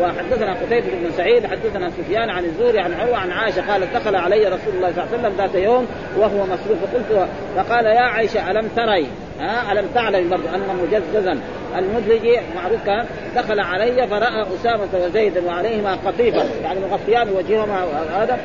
[0.00, 4.44] وحدثنا قتيبة بن سعيد حدثنا سفيان عن الزهري عن عروة عن عائشة قالت دخل علي
[4.44, 5.86] رسول الله صلى الله عليه وسلم ذات يوم
[6.18, 9.06] وهو مسروق فقلت فقال يا عائشة ألم تري؟
[9.40, 11.38] ها ألم تعلم برضو أن مجززا؟
[11.78, 13.06] المدلج معروف كان
[13.36, 18.38] دخل علي فرأى أسامة وزيدا وعليهما قطيفة يعني مغطيان وجههما هذا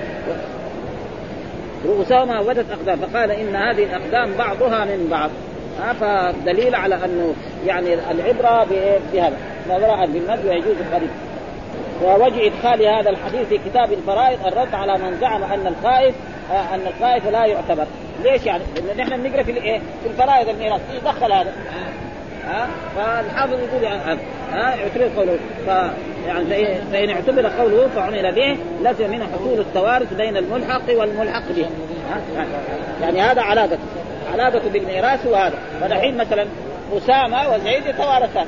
[1.86, 5.30] رؤوسهما وبدت أقدام فقال إن هذه الأقدام بعضها من بعض.
[6.00, 7.34] فدليل على أنه
[7.66, 8.68] يعني العبرة
[9.14, 9.38] بهذا.
[9.70, 11.10] نظرها بالمد ويجوز القريب
[12.04, 16.16] ووجه إدخال هذا الحديث في كتاب الفرائض الرد على من زعم أن الخائف
[16.52, 17.86] آه، أن الخائف لا يعتبر.
[18.24, 20.82] ليش يعني؟ لأن نحن بنقرأ في الايه؟ في الفرائض الميراث.
[20.96, 21.54] يدخل هذا.
[22.48, 24.20] ها فالحافظ يقول يعني
[24.52, 25.38] ها يعتبر قوله.
[25.66, 25.68] ف
[26.28, 31.70] يعني فإن اعتبر قوله فعمل به لازم منه حصول التوارث بين الملحق والملحق به.
[33.02, 33.78] يعني هذا علاقته
[34.34, 35.60] علاقته بالميراث وهذا.
[35.82, 36.46] فدحين مثلا
[36.98, 38.46] أسامة وزيد يتوارثان.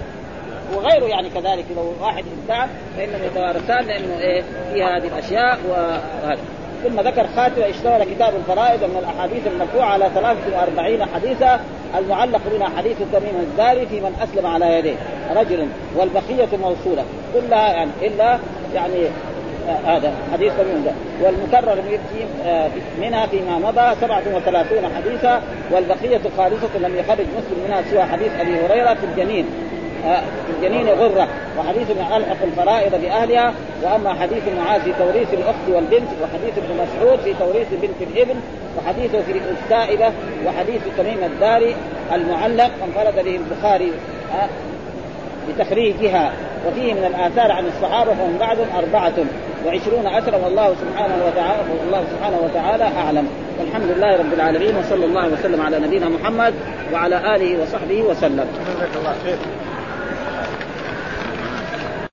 [0.75, 2.67] وغيره يعني كذلك لو واحد انتهى
[2.97, 4.41] فإنهم يتوارثان لأنه إيه
[4.73, 6.41] في هذه الأشياء وهذا.
[6.84, 11.59] ثم ذكر خاتمة اشتمل كتاب الفرائض من الأحاديث المرفوعة على 43 حديثا
[11.97, 14.95] المعلق منها حديث تميم الداري في من أسلم على يديه.
[15.36, 17.05] رجل والبقية موصولة.
[17.34, 18.39] كلها يعني إلا
[18.75, 19.07] يعني
[19.86, 20.53] هذا حديث
[20.86, 20.91] ده
[21.24, 21.84] والمكرر
[22.45, 22.70] آه
[23.01, 25.41] منها فيما مضى 37 حديثا
[25.72, 29.45] والبقية خالصة لم يخرج مسلم منها سوى حديث أبي هريرة في الجنين.
[30.47, 31.28] في الجنين غرة
[31.59, 33.53] وحديث ألحق الفرائض بأهلها
[33.84, 38.36] وأما حديث معاذ في توريث الأخت والبنت وحديث ابن مسعود في توريث بنت الإبن
[38.78, 39.32] وحديثه في
[39.63, 40.11] السائبة
[40.45, 41.76] وحديث تميم الداري
[42.13, 43.91] المعلق انفرد به البخاري.
[45.53, 46.31] بتخريجها
[46.67, 49.13] وفيه من الآثار عن الصحابة ومن بعدهم أربعة
[49.65, 53.27] وعشرون أثرا والله سبحانه وتعالى والله سبحانه وتعالى أعلم
[53.59, 56.53] والحمد لله رب العالمين وصلى الله وسلم على نبينا محمد
[56.93, 58.47] وعلى آله وصحبه وسلم.